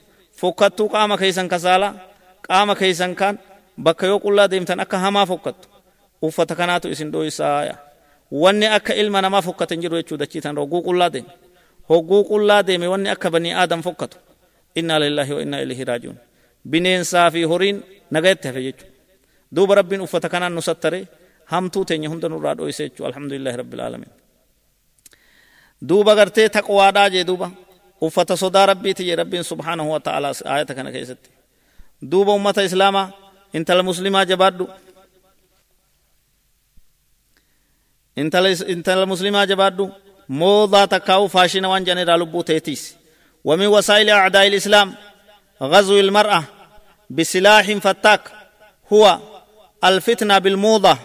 [0.40, 1.88] fokkattuu qaama keeysan kasaala
[2.48, 3.38] qaama keeysan kaan
[3.82, 5.68] bakka yoo qullaa deemtan akka hamaa fokkattu
[6.22, 7.74] uffata kanaatu isin dhoysaaya
[8.30, 11.30] wanni akka ilma namaa fokkatan jiru jechuu dachiitan hogguu qullaa deeme
[11.88, 14.16] hogguu qullaa deeme wanni akka banii aadam fokkatu
[14.74, 16.16] inna lillahi wa inna ilaihi raajiun
[16.70, 17.76] bineensaa fi horiin
[18.10, 18.88] nagayatti hafe jechuu
[19.56, 21.00] duuba rabbiin uffata kanaan nu sattare
[21.52, 24.12] hamtuu teenya hunda nurraa dhoyse jechuu alhamdulillahi rabbil aalamiin
[25.88, 27.50] duuba gartee taqwaadhaa jee duuba
[28.00, 31.30] uffata sodaa rabbiiti je rabbiin subhaanahu wa ta'ala ayata kana keessatti
[32.10, 33.06] duuba ummata islaamaa
[33.52, 34.64] intala muslimaa jabaadhu
[38.16, 39.86] intala muslimaa jabaadhu
[40.28, 42.96] موضة تكاو فاشنا وان جاني رالبو تيتيس
[43.44, 44.94] ومن وسائل أعداء الإسلام
[45.62, 46.44] غزو المرأة
[47.10, 48.20] بسلاح فتاك
[48.92, 49.18] هو
[49.84, 50.98] الفتنة بالموضة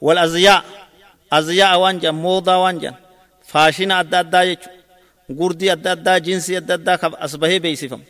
[0.00, 0.64] والأزياء
[1.32, 2.94] أزياء وانجا موضة وانجا
[3.46, 4.68] فاشنا أدى أدى يجو
[5.40, 6.94] قردي أدى أدى جنسي أدى أدى
[7.26, 8.02] أصبهي بيسفم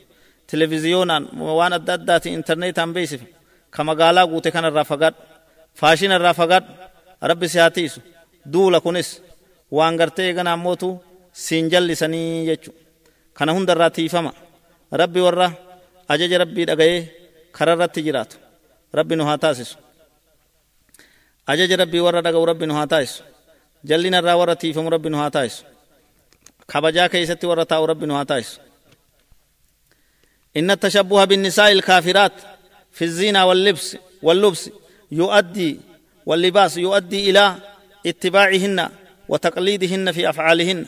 [0.48, 3.26] تلفزيونا وان أدى أدى انترنت هم بيسفم
[3.72, 5.14] كما قالا قوتي كان الرافقات
[5.74, 6.64] فاشنا الرافقات
[7.22, 8.00] رب سياتيسو
[8.46, 9.20] دولا كنس
[9.74, 10.88] waan gartee eegana ammootu
[11.44, 12.70] siin jallisanii jechu
[13.38, 14.30] kana hundarraa tiifama
[15.00, 15.48] rabbi warra
[16.12, 17.00] ajaja rabbii dhaga'ee
[17.56, 18.36] kararratti jiraatu
[18.98, 19.76] rabbi nu haa taasisu
[21.52, 23.22] ajaja rabbii warra dhaga'u rabbi nu haa taasisu
[23.90, 25.62] jallina irraa warra tiifamu rabbi nu haa taasisu
[26.72, 28.60] kabajaa keessatti warra taa'u rabbi nu haa taasisu
[30.58, 32.32] إن التشبه بالنساء الكافرات
[32.96, 34.62] في الزينة واللبس واللبس
[35.20, 35.70] يؤدي
[36.26, 37.44] واللباس يؤدي إلى
[38.06, 38.88] اتباعهن
[39.28, 40.86] وتقليدهن في أفعالهن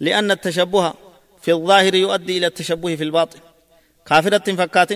[0.00, 0.94] لأن التشبه
[1.42, 3.38] في الظاهر يؤدي إلى التشبه في الباطن.
[4.06, 4.92] كافرة فكات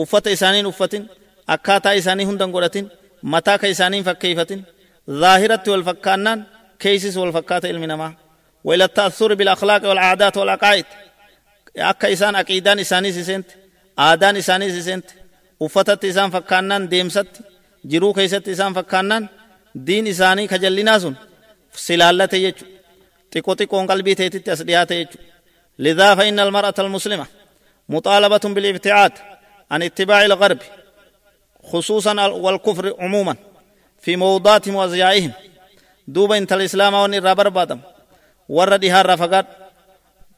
[0.00, 1.02] أفت إسانين أفت
[1.48, 2.90] أكاتا إساني هندن قرة
[3.22, 4.60] متى كإسانين فكيفة
[5.10, 6.44] ظاهرة والفكانان
[6.78, 8.14] كيسس والفكات إلمنما.
[8.64, 10.84] وإلى التأثر بالأخلاق والعادات والعقائد
[11.76, 13.46] أكا إسان أكيدان إساني سيسنت
[13.98, 15.04] آدان إساني سيسنت
[15.62, 17.26] أفتت إسان فكانان ديمست
[17.84, 19.28] جرو كيست إسان فكانان
[19.76, 21.14] دين إساني كجلنا سن
[21.86, 22.64] silaalate jechu
[23.32, 25.18] xiqqoo xiqqoon qalbii teetitti as dhiyaate jechu
[25.78, 27.26] لذا فإن المرأة المسلمة
[27.88, 29.12] مطالبة بالابتعاد
[29.70, 30.58] عن اتباع الغرب
[31.64, 33.36] خصوصا والكفر عموما
[34.00, 35.32] في موضاتهم وأزيائهم
[36.08, 37.80] دوبا انت الإسلام وان الرابر بادم
[38.48, 39.46] ورد هار رافقات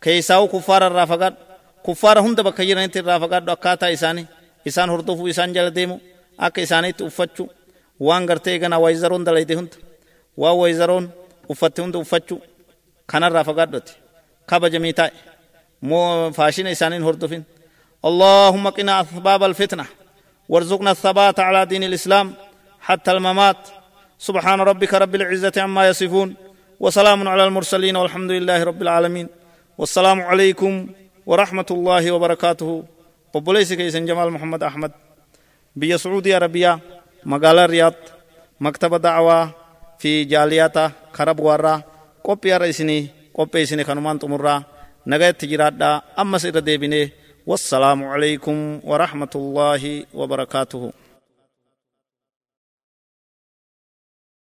[0.03, 1.34] كيساو كفار الرافقات
[1.86, 4.26] كفار هند بكيرا انت الرافقات دكاتا إساني
[4.68, 6.01] إسان هردوفو إسان جل ديمو
[6.41, 7.47] أك إساني تؤفتشو
[8.01, 9.74] وان غرتي غنا ويزرون دلائده هند
[10.42, 11.05] waa wayzaroon
[11.53, 12.36] uffatte hunda uffachu
[13.11, 13.92] kanarraa fagaadhote
[14.51, 15.12] kabajamii taa'e
[15.88, 17.42] moo faashina isaaniin hordofin.
[18.05, 19.86] اللهم قنا أسباب الفتنة
[20.49, 22.26] وارزقنا الثبات على دين الإسلام
[22.80, 23.57] حتى الممات
[24.18, 26.34] سبحان ربك رب العزة عما يصفون
[26.80, 29.26] وسلام على المرسلين والحمد لله رب العالمين
[29.78, 30.72] والسلام عليكم
[31.26, 32.84] ورحمة الله وبركاته
[33.34, 34.92] وبوليس كيسن جمال محمد أحمد
[35.76, 36.78] بيا سعودي عربية
[37.24, 37.94] مقالة رياض
[38.60, 39.50] مكتب دعوة
[39.98, 40.84] fi jaaliyata
[41.16, 41.82] kara bu'aarraa
[42.26, 44.62] qophii har'a isinii qopheessine kanumaan xumurraa
[45.10, 47.06] nagayatti jiraadhaa ammas irra deebinee
[47.50, 50.88] wassalaamu alaykum warahmatullaahi wabarakaatuhu